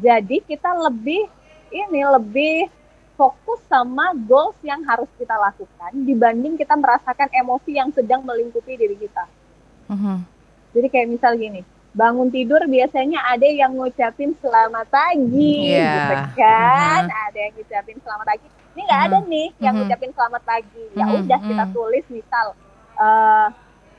Jadi 0.00 0.40
kita 0.44 0.72
lebih 0.72 1.28
ini 1.68 2.00
lebih 2.04 2.68
fokus 3.12 3.60
sama 3.68 4.16
goals 4.16 4.56
yang 4.64 4.80
harus 4.84 5.08
kita 5.20 5.36
lakukan 5.36 5.92
dibanding 5.94 6.56
kita 6.56 6.74
merasakan 6.74 7.28
emosi 7.28 7.76
yang 7.76 7.92
sedang 7.92 8.24
melingkupi 8.24 8.74
diri 8.74 8.96
kita. 8.96 9.24
Mhm. 9.88 10.16
Jadi 10.72 10.86
kayak 10.88 11.08
misal 11.12 11.36
gini, 11.36 11.60
bangun 11.92 12.32
tidur 12.32 12.64
biasanya 12.64 13.20
ada 13.28 13.44
yang 13.44 13.76
ngucapin 13.76 14.32
selamat 14.40 14.88
pagi, 14.88 15.76
Iya. 15.76 15.84
gitu 15.84 16.14
kan? 16.40 17.02
Mhm. 17.04 17.20
Ada 17.28 17.38
yang 17.38 17.52
ngucapin 17.60 17.98
selamat 18.00 18.26
pagi. 18.26 18.46
Ini 18.72 18.80
nggak 18.88 19.02
ada 19.04 19.18
nih 19.28 19.46
yang 19.60 19.74
Mhm. 19.76 19.80
ngucapin 19.84 20.12
selamat 20.16 20.42
pagi. 20.42 20.84
Ya 20.96 21.04
Mhm, 21.04 21.14
udah 21.20 21.38
kita 21.44 21.64
mhm. 21.68 21.72
tulis 21.76 22.04
misal 22.08 22.46
eh, 22.92 23.46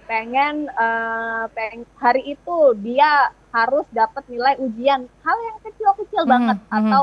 pengen 0.03 0.67
eh, 0.67 1.43
peng 1.49 1.81
hari 1.95 2.33
itu 2.33 2.57
dia 2.77 3.11
harus 3.49 3.85
dapat 3.89 4.23
nilai 4.27 4.57
ujian 4.57 5.05
hal 5.21 5.37
yang 5.43 5.57
kecil-kecil 5.61 6.23
Mhm, 6.23 6.29
banget 6.29 6.57
mhm. 6.59 6.73
atau 6.73 7.01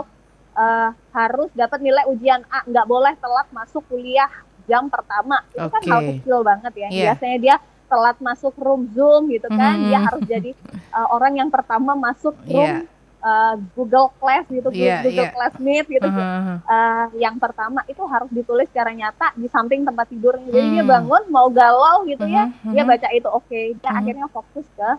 eh, 0.52 0.88
harus 1.10 1.50
dapat 1.52 1.78
nilai 1.80 2.04
ujian 2.06 2.42
A 2.48 2.60
nggak 2.62 2.86
boleh 2.86 3.14
telat 3.16 3.48
masuk 3.50 3.82
kuliah 3.86 4.28
jam 4.64 4.86
pertama 4.86 5.42
itu 5.48 5.66
kan 5.66 5.82
hal 5.84 6.00
kecil 6.04 6.38
banget 6.42 6.72
ya 6.76 6.88
Iya. 6.88 7.02
biasanya 7.10 7.38
dia 7.38 7.56
telat 7.86 8.18
masuk 8.20 8.54
room 8.56 8.86
zoom 8.90 9.26
gitu 9.28 9.46
kan 9.46 9.74
Mhm. 9.76 9.86
dia 9.90 9.98
harus 9.98 10.22
jadi 10.24 10.50
uh, 10.90 11.08
orang 11.10 11.34
yang 11.36 11.50
pertama 11.50 11.92
masuk 11.92 12.38
room 12.46 12.86
Iya. 12.86 12.99
Uh, 13.20 13.54
Google 13.72 14.08
Class 14.16 14.44
gitu 14.46 14.68
Iya, 14.70 15.00
Google 15.02 15.28
iya. 15.28 15.32
Class 15.32 15.54
Meet 15.56 15.86
gitu 15.88 16.06
Mhm. 16.06 16.56
Uh, 16.62 17.06
yang 17.16 17.36
pertama 17.36 17.80
itu 17.84 18.02
harus 18.02 18.30
ditulis 18.30 18.66
secara 18.66 18.90
nyata 18.90 19.32
di 19.34 19.46
samping 19.46 19.82
tempat 19.82 20.06
tidurnya 20.06 20.48
jadi 20.48 20.68
dia 20.70 20.82
Hmm. 20.82 20.90
bangun 20.90 21.22
mau 21.28 21.48
galau 21.48 22.04
gitu 22.04 22.24
ya 22.24 22.48
Mhm, 22.48 22.72
dia 22.72 22.82
mhm. 22.82 22.90
baca 22.90 23.08
itu 23.10 23.28
oke 23.28 23.60
dia 23.74 23.90
Mhm. 23.90 23.98
akhirnya 23.98 24.26
fokus 24.28 24.66
ke 24.70 24.90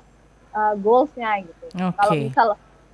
uh, 0.52 0.74
goalsnya 0.76 1.32
gitu 1.42 1.66
Oke. 1.82 1.96
kalau 1.96 2.14
misal 2.14 2.48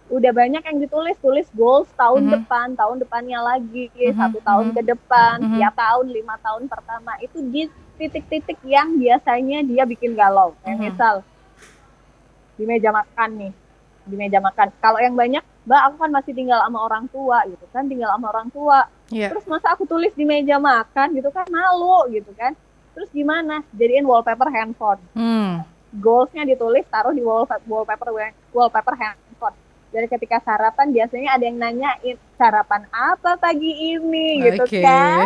udah 0.07 0.31
banyak 0.31 0.63
yang 0.63 0.77
ditulis 0.79 1.19
tulis 1.19 1.47
goals 1.51 1.91
tahun 1.93 2.23
Mhm. 2.23 2.31
depan 2.31 2.67
tahun 2.73 2.95
depannya 2.97 3.39
lagi 3.41 3.91
Mhm, 3.91 4.15
satu 4.15 4.39
tahun 4.39 4.65
mhm. 4.67 4.73
ke 4.73 4.81
depan 4.85 5.35
tiap 5.53 5.73
tahun 5.75 6.05
lima 6.07 6.35
tahun 6.39 6.63
pertama 6.65 7.11
itu 7.19 7.43
di 7.43 7.67
titik-titik 7.97 8.61
yang 8.63 8.95
biasanya 8.95 9.65
dia 9.65 9.83
bikin 9.83 10.13
galau 10.13 10.53
kayak 10.61 10.79
misal 10.79 11.25
di 12.53 12.63
meja 12.63 12.89
makan 12.89 13.29
nih 13.37 13.51
di 14.07 14.15
meja 14.15 14.39
makan. 14.39 14.71
Kalau 14.79 14.99
yang 15.03 15.13
banyak 15.13 15.43
mbak 15.67 15.81
aku 15.91 15.95
kan 15.99 16.11
masih 16.15 16.31
tinggal 16.31 16.63
sama 16.63 16.79
orang 16.87 17.05
tua 17.11 17.43
gitu 17.43 17.65
kan 17.75 17.83
tinggal 17.91 18.09
sama 18.15 18.31
orang 18.31 18.47
tua. 18.49 18.79
Iya. 19.07 19.31
terus 19.31 19.47
masa 19.47 19.71
aku 19.71 19.87
tulis 19.87 20.11
di 20.19 20.27
meja 20.27 20.59
makan 20.59 21.15
gitu 21.15 21.31
kan 21.31 21.47
malu 21.51 22.07
gitu 22.11 22.31
kan. 22.35 22.55
Terus 22.97 23.13
gimana? 23.13 23.61
Jadiin 23.77 24.07
wallpaper 24.07 24.49
handphone. 24.49 25.01
Hmm. 25.13 25.61
goalsnya 25.87 26.43
ditulis 26.43 26.83
taruh 26.91 27.15
di 27.15 27.23
wallpaper 27.23 27.63
wallpaper 27.63 28.09
wallpaper 28.51 28.95
handphone. 28.99 29.55
Dari 29.87 30.07
ketika 30.11 30.43
sarapan 30.43 30.91
biasanya 30.91 31.39
ada 31.39 31.43
yang 31.47 31.57
nanyain 31.57 32.17
sarapan 32.37 32.85
apa 32.87 33.33
pagi 33.35 33.73
ini 33.89 34.27
gitu 34.39 34.61
Oke. 34.61 34.77
kan 34.79 35.25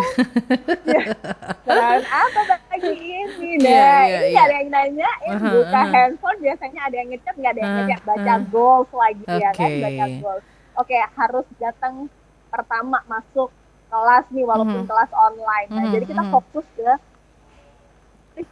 sarapan 1.66 2.04
apa 2.08 2.40
pagi 2.66 2.94
ini 2.96 3.50
nah 3.58 3.68
Iya, 3.68 3.92
iya, 4.02 4.20
ini 4.22 4.30
iya. 4.30 4.42
ada 4.42 4.56
yang 4.56 4.70
nanyain 4.70 5.34
Aha, 5.34 5.48
buka 5.50 5.76
aha. 5.78 5.92
handphone 5.92 6.40
biasanya 6.40 6.80
ada 6.82 6.96
yang 6.96 7.10
ngechat 7.10 7.36
nggak 7.36 7.52
ada 7.52 7.60
yang 7.60 7.68
Ah, 7.68 7.78
ngechat 7.78 8.02
baca 8.02 8.32
ah. 8.32 8.40
goals 8.48 8.90
lagi 8.92 9.26
ya 9.28 9.50
kan 9.52 9.70
baca 9.78 10.06
goals 10.18 10.44
oke 10.74 10.96
harus 11.12 11.46
datang 11.58 11.94
pertama 12.48 12.98
masuk 13.06 13.50
kelas 13.88 14.26
nih 14.30 14.46
walaupun 14.46 14.82
Mhm. 14.82 14.88
kelas 14.88 15.12
online 15.12 15.68
nah 15.70 15.84
Mhm, 15.84 15.92
jadi 15.92 16.06
kita 16.08 16.24
mhm. 16.24 16.32
fokus 16.32 16.66
ke 16.74 16.92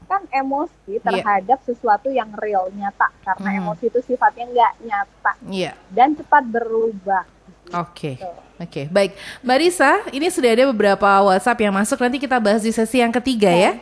kan 0.06 0.22
emosi 0.30 1.00
terhadap 1.00 1.64
sesuatu 1.64 2.12
yang 2.12 2.28
real 2.36 2.68
nyata 2.70 3.08
karena 3.24 3.50
Mhm. 3.50 3.60
emosi 3.64 3.84
itu 3.88 4.00
sifatnya 4.04 4.46
nggak 4.46 4.74
nyata 4.84 5.34
Iya. 5.48 5.72
dan 5.90 6.14
cepat 6.14 6.44
berubah. 6.46 7.24
Oke. 7.72 8.18
Gitu. 8.18 8.49
Oke, 8.60 8.92
baik. 8.92 9.16
Mbak 9.40 9.58
Risa, 9.64 9.92
ini 10.12 10.28
sudah 10.28 10.52
ada 10.52 10.64
beberapa 10.68 11.08
WhatsApp 11.24 11.64
yang 11.64 11.72
masuk. 11.72 11.96
Nanti 12.04 12.20
kita 12.20 12.36
bahas 12.44 12.60
di 12.60 12.76
sesi 12.76 13.00
yang 13.00 13.12
ketiga 13.16 13.48
ya. 13.48 13.80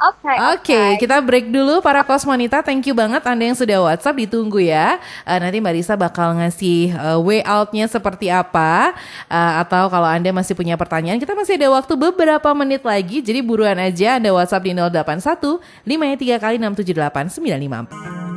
Oke. 0.00 0.32
Oke, 0.56 0.80
kita 0.96 1.20
break 1.20 1.52
dulu 1.52 1.84
para 1.84 2.00
kosmonita. 2.00 2.64
Thank 2.64 2.88
you 2.88 2.96
banget 2.96 3.20
Anda 3.20 3.52
yang 3.52 3.58
sudah 3.58 3.84
WhatsApp 3.84 4.16
ditunggu 4.16 4.56
ya. 4.64 4.96
Eh, 5.28 5.36
nanti 5.36 5.60
Mbak 5.60 5.74
Risa 5.76 5.92
bakal 5.92 6.40
ngasih 6.40 6.96
eh, 6.96 7.18
way 7.20 7.44
out-nya 7.44 7.84
seperti 7.84 8.32
apa 8.32 8.96
Eh, 9.30 9.52
atau 9.60 9.92
kalau 9.92 10.08
Anda 10.08 10.32
masih 10.32 10.56
punya 10.56 10.80
pertanyaan, 10.80 11.20
kita 11.20 11.36
masih 11.36 11.60
ada 11.60 11.68
waktu 11.70 11.94
beberapa 12.00 12.48
menit 12.56 12.80
lagi. 12.80 13.20
Jadi 13.20 13.44
buruan 13.44 13.76
aja 13.76 14.16
Anda 14.16 14.32
WhatsApp 14.32 14.64
di 14.64 14.72
081 14.72 15.60
53 15.84 16.40
kali 16.40 16.56
678 16.56 17.28
954. 17.36 18.29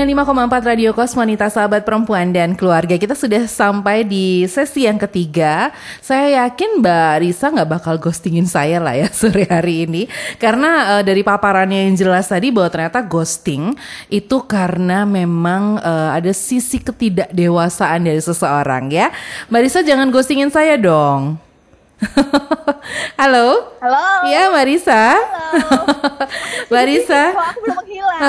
95,4 0.00 0.64
Radio 0.64 0.96
Kosmonita 0.96 1.52
sahabat 1.52 1.84
perempuan 1.84 2.32
dan 2.32 2.56
keluarga. 2.56 2.96
Kita 2.96 3.12
sudah 3.12 3.44
sampai 3.44 4.00
di 4.00 4.48
sesi 4.48 4.88
yang 4.88 4.96
ketiga. 4.96 5.68
Saya 6.00 6.48
yakin 6.48 6.80
Mbak 6.80 7.12
Risa 7.20 7.52
nggak 7.52 7.68
bakal 7.68 8.00
ghostingin 8.00 8.48
saya 8.48 8.80
lah 8.80 8.96
ya 8.96 9.12
sore 9.20 9.44
hari 9.44 9.84
ini. 9.84 10.08
Karena 10.40 10.96
eh, 10.96 11.02
dari 11.04 11.20
paparannya 11.20 11.92
yang 11.92 12.00
jelas 12.00 12.32
tadi 12.32 12.48
bahwa 12.48 12.72
ternyata 12.72 13.04
ghosting 13.04 13.76
itu 14.08 14.40
karena 14.48 15.04
memang 15.04 15.76
eh, 15.84 16.10
ada 16.16 16.32
sisi 16.32 16.80
ketidakdewasaan 16.80 18.00
dari 18.00 18.24
seseorang 18.24 18.88
ya. 18.88 19.12
Mbak 19.52 19.60
Risa 19.68 19.84
jangan 19.84 20.08
ghostingin 20.08 20.48
saya 20.48 20.80
dong 20.80 21.49
Halo? 23.20 23.76
Halo. 23.80 24.04
Iya 24.28 24.48
Mbak 24.48 24.64
Risa 24.66 25.04
Mbak 26.72 26.84
Risa 26.88 27.22
Kok 27.36 27.44
aku 27.44 27.60
belum 27.60 27.76
menghilang? 27.84 28.20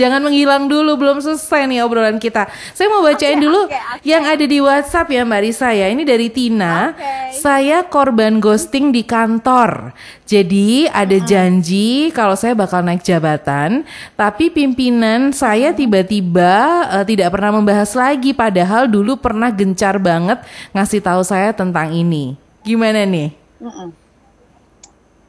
Jangan 0.00 0.20
menghilang 0.22 0.64
dulu, 0.66 0.92
belum 0.98 1.18
selesai 1.22 1.66
nih 1.70 1.82
obrolan 1.86 2.18
kita. 2.18 2.50
Saya 2.74 2.90
mau 2.90 3.02
bacain 3.02 3.38
Oke, 3.38 3.44
dulu 3.46 3.60
oke, 3.66 3.74
oke. 3.74 4.02
yang 4.02 4.26
ada 4.26 4.44
di 4.44 4.58
WhatsApp 4.58 5.10
ya 5.10 5.22
Mbak 5.22 5.40
Risa 5.42 5.68
ya. 5.70 5.86
Ini 5.90 6.02
dari 6.02 6.28
Tina. 6.30 6.94
Oke. 6.94 7.38
Saya 7.38 7.86
korban 7.86 8.42
ghosting 8.42 8.90
di 8.90 9.06
kantor. 9.06 9.94
Jadi 10.26 10.88
ada 10.88 11.18
janji 11.22 12.08
kalau 12.10 12.32
saya 12.34 12.56
bakal 12.56 12.80
naik 12.80 13.04
jabatan, 13.04 13.84
tapi 14.16 14.48
pimpinan 14.48 15.30
saya 15.34 15.76
tiba-tiba 15.76 16.86
eh, 16.88 17.04
tidak 17.04 17.36
pernah 17.36 17.60
membahas 17.60 17.92
lagi 17.92 18.32
padahal 18.32 18.88
dulu 18.88 19.20
pernah 19.20 19.52
gencar 19.52 20.00
banget 20.00 20.40
ngasih 20.72 21.04
tahu 21.04 21.22
saya 21.22 21.52
tentang 21.52 21.92
ini. 21.92 22.41
Gimana 22.62 23.02
nih? 23.04 23.30
Mm-mm. 23.58 23.90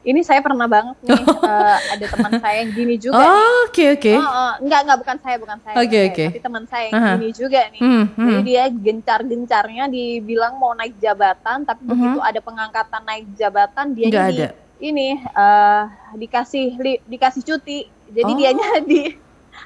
Ini 0.04 0.20
saya 0.20 0.44
pernah 0.44 0.68
banget 0.68 1.00
nih 1.00 1.16
eh, 1.16 1.78
ada 1.96 2.06
teman 2.12 2.32
saya 2.36 2.56
yang 2.60 2.70
gini 2.70 3.00
juga. 3.00 3.16
Oh, 3.16 3.64
Oke 3.64 3.88
oke. 3.90 4.12
Oh, 4.12 4.20
oh, 4.20 4.52
enggak 4.60 4.84
enggak 4.84 4.98
bukan 5.00 5.16
saya 5.18 5.36
bukan 5.40 5.58
saya. 5.64 5.74
Oke, 5.80 5.98
oke. 6.12 6.24
Tapi 6.28 6.42
teman 6.44 6.64
saya 6.68 6.84
yang 6.84 6.94
Aha. 7.00 7.12
gini 7.16 7.28
juga 7.32 7.60
nih. 7.72 7.80
Hmm, 7.80 8.04
Jadi 8.12 8.20
hmm. 8.36 8.44
dia 8.44 8.64
gencar-gencarnya 8.68 9.84
dibilang 9.88 10.60
mau 10.60 10.76
naik 10.76 11.00
jabatan, 11.00 11.64
tapi 11.64 11.82
begitu 11.82 12.20
ada 12.20 12.36
pengangkatan 12.38 13.02
naik 13.02 13.26
jabatan 13.32 13.86
dia 13.90 14.04
Mhm. 14.04 14.12
Nggak 14.12 14.26
di 14.28 14.36
ada. 14.36 14.48
ini 14.78 15.08
eh, 15.16 15.82
dikasih 16.14 16.66
li- 16.76 17.02
dikasih 17.02 17.40
cuti. 17.42 17.78
Jadi 18.06 18.28
Oh. 18.28 18.36
dianya 18.36 18.66
di 18.84 19.08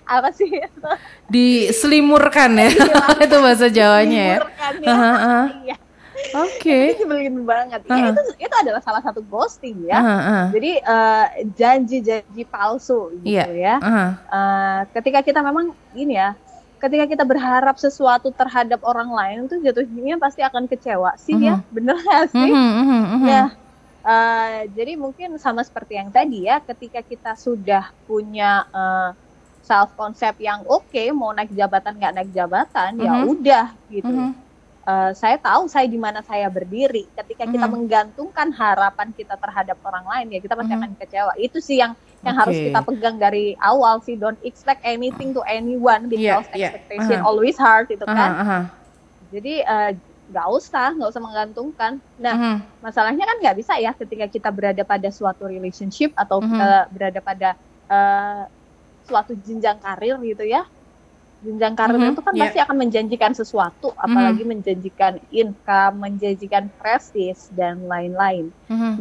apa 0.07 0.31
sih? 0.31 0.47
Diselimurkan 1.27 2.55
ya. 2.55 2.71
itu 3.27 3.37
bahasa 3.43 3.67
Jawanya 3.67 4.23
ya. 4.23 4.39
Dilimurkan 4.39 4.73
ya. 4.79 4.95
Aha, 4.95 5.37
Oke. 6.35 6.93
Itu 6.93 7.05
nyebelin 7.05 7.37
banget. 7.43 7.81
Ya, 7.85 7.95
Aha. 7.95 8.09
itu 8.13 8.23
itu 8.37 8.55
adalah 8.61 8.83
salah 8.83 9.01
satu 9.01 9.21
ghosting 9.23 9.87
ya. 9.87 9.99
Aha, 9.99 10.17
aha. 10.19 10.43
Jadi 10.51 10.73
eh, 10.77 11.27
janji-janji 11.53 12.43
palsu 12.45 13.15
gitu 13.21 13.33
Iya. 13.33 13.45
ya. 13.53 13.75
Aha. 13.81 14.07
Eh, 14.29 14.81
ketika 14.93 15.21
kita 15.23 15.41
memang 15.41 15.73
ini 15.93 16.17
ya, 16.17 16.35
ketika 16.79 17.05
kita 17.07 17.25
berharap 17.25 17.75
sesuatu 17.77 18.31
terhadap 18.31 18.79
orang 18.83 19.11
lain 19.11 19.39
tuh 19.47 19.59
jatuhnya 19.59 20.15
pasti 20.17 20.41
akan 20.41 20.67
kecewa 20.67 21.15
sih 21.17 21.35
ya, 21.39 21.59
bener 21.69 21.99
gak 21.99 22.31
sih? 22.31 22.51
Mhm, 22.51 22.71
mhm, 22.83 23.03
mhm. 23.19 23.27
Ya, 23.27 23.45
eh, 24.05 24.59
jadi 24.71 24.93
mungkin 24.95 25.35
sama 25.37 25.63
seperti 25.63 25.97
yang 25.97 26.11
tadi 26.11 26.47
ya, 26.47 26.63
ketika 26.63 27.01
kita 27.01 27.33
sudah 27.35 27.91
punya 28.05 28.63
eh, 28.71 29.11
self 29.59 29.93
konsep 29.95 30.39
yang 30.39 30.63
oke, 30.65 31.03
mau 31.13 31.29
naik 31.31 31.53
jabatan 31.53 31.99
nggak 31.99 32.15
naik 32.15 32.31
jabatan, 32.33 32.91
ya 32.97 33.13
Mhm. 33.17 33.25
udah 33.29 33.67
gitu. 33.89 34.09
Mhm. 34.09 34.48
Eh, 34.89 35.11
saya 35.13 35.37
tahu 35.37 35.69
saya 35.69 35.85
di 35.85 36.01
mana 36.01 36.25
saya 36.25 36.49
berdiri. 36.49 37.13
Ketika 37.13 37.45
kita 37.45 37.69
Mhm. 37.69 37.73
menggantungkan 37.77 38.49
harapan 38.57 39.13
kita 39.13 39.37
terhadap 39.37 39.77
orang 39.85 40.05
lain 40.09 40.27
ya 40.33 40.41
kita 40.41 40.57
pasti 40.57 40.73
Mhm. 40.73 40.81
akan 40.81 40.91
kecewa. 40.97 41.33
Itu 41.37 41.59
sih 41.61 41.77
yang 41.77 41.93
yang 42.25 42.35
harus 42.35 42.57
Oke. 42.57 42.65
kita 42.73 42.81
pegang 42.83 43.17
dari 43.21 43.53
awal 43.61 44.01
sih. 44.01 44.17
Don't 44.17 44.41
expect 44.41 44.81
anything 44.83 45.31
to 45.31 45.45
anyone 45.47 46.09
because 46.09 46.49
iya. 46.51 46.73
expectation 46.73 47.21
Aha. 47.21 47.29
always 47.29 47.55
hard 47.55 47.87
itu 47.93 48.03
Aha, 48.03 48.17
kan. 48.17 48.31
aha. 48.35 48.59
Jadi 49.29 49.61
eh, 49.61 49.91
nggak 50.29 50.49
usah 50.53 50.93
nggak 50.97 51.09
usah 51.09 51.23
menggantungkan. 51.23 51.93
Nah 52.17 52.35
Mhm. 52.37 52.57
masalahnya 52.81 53.25
kan 53.25 53.37
nggak 53.45 53.57
bisa 53.57 53.77
ya 53.77 53.93
ketika 53.93 54.27
kita 54.27 54.49
berada 54.49 54.83
pada 54.83 55.09
suatu 55.09 55.45
relationship 55.45 56.17
atau 56.17 56.41
Mhm. 56.41 56.59
eh, 56.59 56.85
berada 56.91 57.21
pada 57.21 57.51
eh, 57.89 58.45
suatu 59.01 59.33
jenjang 59.33 59.81
karir 59.81 60.21
gitu 60.21 60.45
ya 60.45 60.61
jenjang 61.39 61.75
karir 61.79 61.99
Mhm, 62.03 62.13
itu 62.13 62.23
kan 62.27 62.35
iya. 62.35 62.43
pasti 62.47 62.59
akan 62.59 62.77
menjanjikan 62.83 63.33
sesuatu 63.33 63.95
apalagi 63.95 64.43
menjanjikan 64.43 65.23
income 65.31 65.95
menjanjikan 66.03 66.67
prestis 66.75 67.47
dan 67.55 67.87
lain-lain 67.87 68.51
Mhm. 68.67 68.99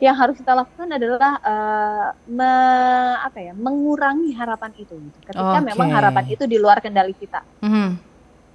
yang 0.00 0.16
harus 0.16 0.32
kita 0.40 0.56
lakukan 0.56 0.88
adalah 0.96 1.36
eh, 1.40 2.08
me- 2.24 3.20
apa 3.20 3.38
ya 3.40 3.52
mengurangi 3.52 4.32
harapan 4.32 4.72
itu 4.76 4.96
gitu. 4.96 5.18
ketika 5.24 5.60
Oke. 5.60 5.68
memang 5.72 5.88
harapan 5.92 6.24
itu 6.28 6.44
di 6.48 6.56
luar 6.56 6.80
kendali 6.80 7.12
kita 7.12 7.44
Mhm. 7.60 8.00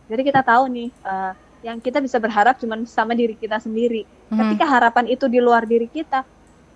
jadi 0.10 0.22
kita 0.22 0.42
tahu 0.42 0.64
nih 0.70 0.90
eh, 0.94 1.34
yang 1.66 1.78
kita 1.82 1.98
bisa 2.02 2.18
berharap 2.22 2.58
cuma 2.62 2.78
sama 2.86 3.14
diri 3.14 3.34
kita 3.38 3.58
sendiri 3.58 4.06
Mhm. 4.30 4.38
ketika 4.38 4.66
harapan 4.70 5.06
itu 5.06 5.26
di 5.26 5.38
luar 5.42 5.66
diri 5.66 5.86
kita 5.90 6.26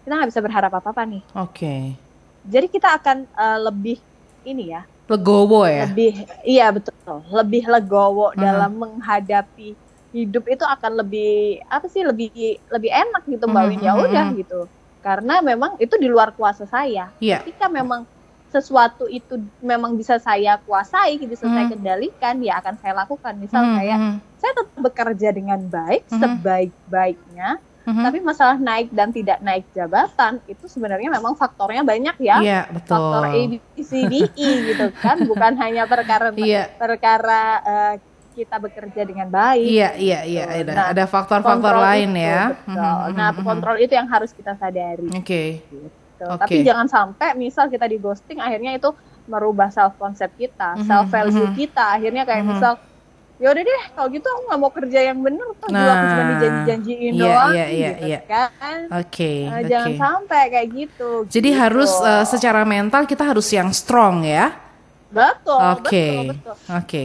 kita 0.01 0.13
nggak 0.17 0.29
bisa 0.33 0.41
berharap 0.41 0.71
apa-apa 0.73 1.01
nih 1.05 1.23
Oke. 1.33 1.93
jadi 2.41 2.65
kita 2.69 2.89
akan 2.97 3.17
eh, 3.25 3.59
lebih 3.69 3.97
ini 4.45 4.73
ya 4.73 4.81
Legowo 5.09 5.65
ya. 5.65 5.89
lebih 5.89 6.11
iya 6.45 6.69
betul 6.69 6.93
lebih 7.33 7.65
legowo 7.65 8.29
Mhm. 8.33 8.39
dalam 8.41 8.71
menghadapi 8.77 9.73
hidup 10.13 10.45
itu 10.49 10.65
akan 10.65 11.01
lebih 11.05 11.61
apa 11.69 11.85
sih 11.89 12.01
lebih 12.05 12.29
lebih 12.69 12.91
enak 12.93 13.23
gitu 13.25 13.45
mbak 13.45 13.63
Mhm, 13.65 13.69
Win 13.73 13.81
ya 13.85 13.93
mhm, 13.93 14.03
udah 14.05 14.25
mhm. 14.29 14.37
gitu 14.41 14.59
karena 15.01 15.33
memang 15.41 15.71
itu 15.81 15.95
di 15.97 16.07
luar 16.09 16.33
kuasa 16.37 16.65
saya 16.69 17.13
Iya. 17.17 17.41
ketika 17.41 17.69
memang 17.69 18.05
sesuatu 18.49 19.05
itu 19.05 19.37
memang 19.61 19.93
bisa 19.93 20.17
saya 20.17 20.57
kuasai 20.65 21.21
bisa 21.25 21.45
saya 21.49 21.65
Mhm. 21.69 21.71
kendalikan 21.77 22.35
ya 22.41 22.57
akan 22.61 22.75
saya 22.81 22.93
lakukan 23.05 23.33
misal 23.37 23.61
Mhm, 23.65 23.75
kayak 23.77 23.97
saya 24.41 24.51
tetap 24.57 24.77
bekerja 24.81 25.29
dengan 25.33 25.59
baik 25.69 26.05
Mhm. 26.09 26.17
sebaik-baiknya 26.17 27.49
mhm. 27.89 28.03
tapi 28.03 28.17
masalah 28.19 28.55
naik 28.55 28.87
dan 28.89 29.09
tidak 29.09 29.37
naik 29.39 29.65
jabatan 29.71 30.37
itu 30.45 30.65
sebenarnya 30.65 31.09
memang 31.09 31.33
faktornya 31.33 31.81
banyak 31.81 32.15
ya 32.19 32.37
Iya, 32.39 32.61
betul. 32.69 32.95
faktor 32.95 33.23
A 33.25 33.41
B 33.47 33.53
C 33.79 33.91
D 34.05 34.13
E 34.29 34.49
gitu 34.69 34.85
kan 34.95 35.17
bukan 35.21 35.53
hanya 35.57 35.83
perkara 35.83 36.29
Iya. 36.31 36.69
perkara 36.73 37.41
eh, 37.61 37.93
kita 38.31 38.55
bekerja 38.55 39.01
dengan 39.03 39.27
baik 39.27 39.67
Iya, 39.67 39.89
iya, 39.95 40.19
iya. 40.23 40.43
Ada, 40.47 40.71
Nah, 40.71 40.85
ada 40.93 41.03
faktor-faktor 41.05 41.75
lain 41.75 42.09
itu, 42.13 42.23
ya. 42.23 42.43
betul. 42.55 42.77
Mhm, 42.77 43.13
nah 43.13 43.29
mhm, 43.31 43.41
kontrol 43.41 43.75
itu 43.77 43.91
yang 43.91 44.07
harus 44.07 44.31
kita 44.31 44.53
sadari 44.55 45.05
mhm. 45.05 45.19
Oke. 45.19 45.43
gitu. 45.59 45.87
Oke. 46.21 46.35
tapi 46.37 46.55
jangan 46.61 46.87
sampai 46.87 47.31
misal 47.33 47.67
kita 47.67 47.83
di 47.83 47.95
ghosting 47.95 48.37
akhirnya 48.37 48.75
itu 48.75 48.91
merubah 49.25 49.69
self 49.69 49.95
konsep 49.95 50.27
kita 50.33 50.75
Mhm, 50.75 50.83
self 50.83 51.07
value 51.07 51.47
mhm. 51.47 51.55
kita 51.55 51.85
akhirnya 51.95 52.23
kayak 52.23 52.43
Mhm. 52.43 52.49
misal 52.49 52.73
yaudah 53.39 53.63
deh 53.63 53.81
kalau 53.95 54.07
gitu 54.09 54.27
aku 54.27 54.41
nggak 54.45 54.59
mau 54.59 54.67
kerja 54.69 54.99
yang 55.01 55.19
bener 55.19 55.47
tuh 55.55 55.69
juga 55.69 55.89
aku 55.89 56.05
cuma 56.05 56.19
Nah, 56.19 56.29
dijanji-janjiin 56.29 57.13
iya, 57.15 57.23
doang 57.23 57.51
iya, 57.51 57.65
iya, 57.65 57.89
gitu 57.89 58.05
iya. 58.05 58.19
kan 58.27 58.79
Oke, 58.93 59.33
Eh, 59.39 59.47
oke. 59.49 59.65
jangan 59.65 59.91
sampai 59.95 60.41
kayak 60.49 60.67
gitu 60.69 61.09
Jadi 61.25 61.49
gitu. 61.49 61.57
harus 61.57 61.91
eh, 61.97 62.25
secara 62.25 62.61
mental 62.63 63.03
kita 63.03 63.23
harus 63.23 63.47
yang 63.47 63.71
strong 63.71 64.21
ya. 64.21 64.51
betul 65.09 65.55
Oke. 65.55 66.05
betul 66.05 66.23
betul 66.29 66.55
Oke. 66.69 67.03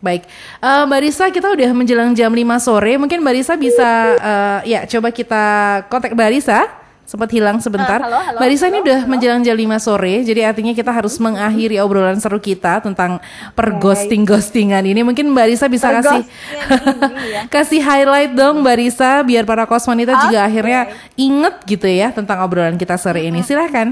Baik, 0.00 0.22
Eh, 0.58 0.82
Mbak 0.86 1.00
Risa 1.02 1.28
kita 1.28 1.50
udah 1.50 1.70
menjelang 1.74 2.14
jam 2.14 2.32
5 2.32 2.56
sore. 2.56 2.96
Mungkin 2.96 3.20
Mbak 3.20 3.34
Risa 3.36 3.52
bisa, 3.54 3.88
eh, 4.16 4.58
ya 4.70 4.80
coba 4.88 5.10
kita 5.10 5.44
kontak 5.86 6.14
Mbak 6.14 6.30
Risa. 6.32 6.64
Sempat 7.10 7.26
hilang 7.34 7.58
sebentar. 7.58 7.98
Ah, 7.98 8.06
halo, 8.06 8.18
halo, 8.22 8.38
Mbak 8.38 8.48
Risa 8.54 8.70
ini 8.70 8.78
halo, 8.78 8.86
udah 8.86 8.98
halo. 9.02 9.10
menjelang 9.10 9.42
jam 9.42 9.58
5 9.58 9.82
sore. 9.82 10.22
Jadi 10.22 10.46
artinya 10.46 10.70
kita 10.70 10.94
harus 10.94 11.18
mengakhiri 11.18 11.82
obrolan 11.82 12.22
seru 12.22 12.38
kita 12.38 12.78
tentang 12.86 13.18
perghosting-ghostingan 13.58 14.86
ini. 14.86 15.02
Mungkin 15.02 15.34
Mbak 15.34 15.46
Risa 15.50 15.66
bisa 15.66 15.90
kasih 15.90 16.22
Perghostingan 16.22 17.10
ini 17.10 17.26
ya. 17.34 17.42
kasih 17.58 17.82
highlight 17.82 18.30
dong 18.38 18.62
Mbak 18.62 18.76
Risa 18.78 19.26
biar 19.26 19.42
para 19.42 19.66
kos 19.66 19.90
wanita 19.90 20.22
juga 20.22 20.38
Oke. 20.38 20.48
akhirnya 20.54 20.80
inget 21.18 21.54
gitu 21.66 21.90
ya 21.90 22.14
tentang 22.14 22.46
obrolan 22.46 22.78
kita 22.78 22.94
sore 22.94 23.26
ini. 23.26 23.42
Silahkan. 23.42 23.90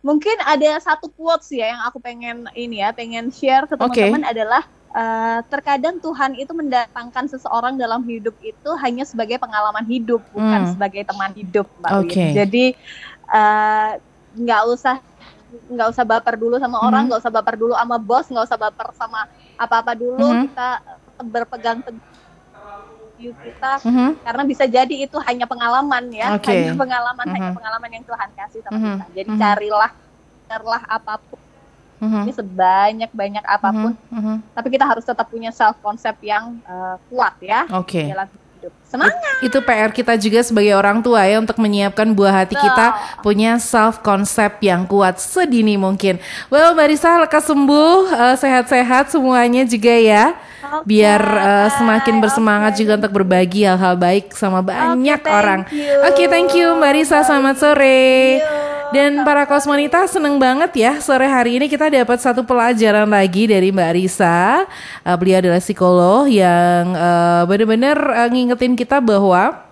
Mungkin 0.00 0.40
ada 0.40 0.80
satu 0.80 1.12
quotes 1.12 1.52
ya 1.52 1.68
yang 1.68 1.84
aku 1.84 2.00
pengen 2.00 2.48
ini 2.56 2.80
ya, 2.80 2.96
pengen 2.96 3.28
share 3.28 3.68
ke 3.68 3.76
teman-teman 3.76 4.24
adalah 4.24 4.64
eh, 4.94 5.40
terkadang 5.50 5.98
Tuhan 5.98 6.38
itu 6.38 6.54
mendatangkan 6.54 7.26
seseorang 7.26 7.74
dalam 7.74 8.06
hidup 8.06 8.38
itu 8.38 8.70
hanya 8.78 9.02
sebagai 9.02 9.42
pengalaman 9.42 9.82
hidup, 9.84 10.22
bukan 10.30 10.62
Hmm. 10.64 10.70
sebagai 10.70 11.02
teman 11.02 11.34
hidup, 11.34 11.66
Mbak 11.82 11.90
Win. 11.98 12.10
Oke. 12.14 12.26
Jadi 12.32 12.64
eh, 13.24 13.90
nggak 14.34 14.62
usah 14.70 14.96
nggak 15.54 15.88
usah 15.90 16.04
baper 16.04 16.34
dulu 16.34 16.58
sama 16.58 16.78
Mhm. 16.78 16.86
orang, 16.86 17.02
nggak 17.10 17.20
usah 17.22 17.32
baper 17.32 17.54
dulu 17.54 17.72
sama 17.74 17.96
bos, 17.98 18.26
nggak 18.26 18.46
usah 18.46 18.58
baper 18.58 18.88
sama 18.94 19.20
apa-apa 19.54 19.92
dulu. 19.94 20.26
Mhm. 20.34 20.50
Kita 20.50 20.68
berpegang 21.24 21.78
teguh 21.80 22.02
kita 23.40 23.78
Mhm. 23.86 24.26
karena 24.26 24.42
bisa 24.42 24.64
jadi 24.66 24.94
itu 25.06 25.16
hanya 25.22 25.46
pengalaman 25.46 26.10
ya 26.10 26.34
Oke. 26.34 26.50
hanya 26.50 26.74
pengalaman 26.74 27.26
hanya 27.30 27.50
Mhm. 27.54 27.56
pengalaman 27.56 27.90
yang 27.94 28.04
Tuhan 28.04 28.28
kasih 28.34 28.60
sama 28.66 28.74
Mhm. 28.74 28.90
kita 28.90 29.06
jadi 29.14 29.30
Mhm. 29.30 29.38
carilah 29.38 29.90
carilah 30.44 30.82
apa 30.84 31.14
pun 31.22 31.38
Mhm. 32.04 32.22
ini 32.22 32.32
sebanyak 32.32 33.10
banyak 33.10 33.44
apa 33.44 33.68
pun 33.70 33.92
Mhm. 34.08 34.14
Mhm. 34.14 34.36
tapi 34.52 34.68
kita 34.68 34.84
harus 34.84 35.02
tetap 35.02 35.26
punya 35.26 35.48
self 35.48 35.80
konsep 35.80 36.12
yang 36.20 36.60
eh, 36.62 36.96
kuat 37.08 37.34
ya 37.40 37.64
dalam 38.12 38.28
hidup 38.54 38.72
semangat 38.84 39.20
Itu 39.42 39.60
PR 39.60 39.90
kita 39.90 40.16
juga 40.16 40.40
sebagai 40.40 40.72
orang 40.72 41.00
tua 41.00 41.20
ya 41.24 41.36
untuk 41.36 41.58
menyiapkan 41.58 42.08
buah 42.10 42.44
hati 42.44 42.56
kita 42.56 42.86
punya 43.20 43.60
self 43.60 44.00
concept 44.00 44.62
yang 44.62 44.86
kuat 44.86 45.20
sedini 45.20 45.76
mungkin. 45.76 46.16
Well, 46.48 46.72
Mbak 46.72 46.86
Risa 46.88 47.20
lekas 47.20 47.44
sembuh, 47.44 48.08
eh, 48.08 48.36
sehat-sehat 48.38 49.12
semuanya 49.12 49.66
juga 49.66 49.92
ya. 49.92 50.24
Biar 50.82 51.20
eh, 51.20 51.68
semakin 51.76 52.24
bersemangat 52.24 52.80
juga 52.80 52.96
untuk 52.96 53.12
berbagi 53.12 53.68
hal-hal 53.68 54.00
baik 54.00 54.32
sama 54.32 54.64
banyak 54.64 55.20
thank 55.20 55.36
orang. 55.36 55.60
you. 55.68 55.92
Oke, 56.08 56.24
thank 56.24 56.56
you 56.56 56.72
Mbak 56.72 56.92
Risa, 56.94 57.20
selamat 57.20 57.56
sore. 57.60 58.63
Dan 58.92 59.24
para 59.24 59.48
kosmonita 59.48 60.04
seneng 60.04 60.36
banget 60.36 60.72
ya 60.76 60.92
sore 61.00 61.24
hari 61.24 61.56
ini 61.56 61.70
kita 61.70 61.88
dapat 61.88 62.20
satu 62.20 62.44
pelajaran 62.44 63.08
lagi 63.08 63.48
dari 63.48 63.72
Mbak 63.72 63.90
Risa. 63.96 64.68
Eh, 65.06 65.16
beliau 65.16 65.40
adalah 65.40 65.62
psikolog 65.62 66.28
yang 66.28 66.92
eh, 66.92 67.42
benar-benar 67.48 67.98
eh, 68.26 68.28
ngingetin 68.28 68.76
kita 68.76 69.00
bahwa 69.00 69.64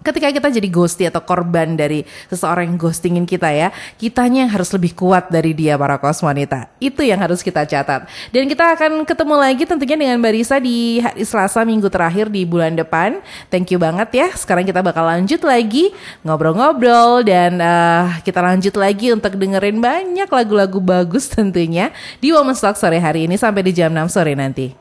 ketika 0.00 0.28
kita 0.32 0.48
jadi 0.48 0.68
ghosty 0.68 1.04
atau 1.06 1.20
korban 1.20 1.76
dari 1.76 2.04
seseorang 2.28 2.72
yang 2.72 2.78
ghostingin 2.80 3.24
kita 3.28 3.48
ya, 3.52 3.68
kitanya 4.00 4.48
yang 4.48 4.52
harus 4.52 4.72
lebih 4.72 4.96
kuat 4.96 5.28
dari 5.28 5.52
dia 5.52 5.76
para 5.76 6.00
kosmonita. 6.00 6.68
Itu 6.80 7.04
yang 7.04 7.20
harus 7.20 7.44
kita 7.44 7.64
catat. 7.68 8.08
Dan 8.32 8.48
kita 8.48 8.76
akan 8.76 9.04
ketemu 9.04 9.34
lagi 9.36 9.64
tentunya 9.68 9.96
dengan 9.96 10.16
Mbak 10.20 10.32
Risa 10.32 10.56
di 10.58 11.00
hari 11.00 11.22
Selasa 11.24 11.62
minggu 11.64 11.88
terakhir 11.92 12.32
di 12.32 12.44
bulan 12.48 12.76
depan. 12.76 13.20
Thank 13.52 13.72
you 13.72 13.78
banget 13.80 14.08
ya. 14.12 14.28
Sekarang 14.32 14.64
kita 14.64 14.80
bakal 14.80 15.04
lanjut 15.04 15.40
lagi 15.44 15.92
ngobrol-ngobrol 16.24 17.24
dan 17.24 17.60
eh, 17.60 18.04
kita 18.24 18.40
lanjut 18.40 18.74
lagi 18.76 19.12
untuk 19.12 19.36
dengerin 19.36 19.78
banyak 19.78 20.28
lagu-lagu 20.28 20.80
bagus 20.80 21.28
tentunya 21.28 21.92
di 22.18 22.32
Women's 22.32 22.60
Talk 22.60 22.80
sore 22.80 22.98
hari 23.00 23.28
ini 23.28 23.36
sampai 23.36 23.62
di 23.64 23.72
jam 23.76 23.92
6 23.92 24.16
sore 24.16 24.32
nanti. 24.32 24.72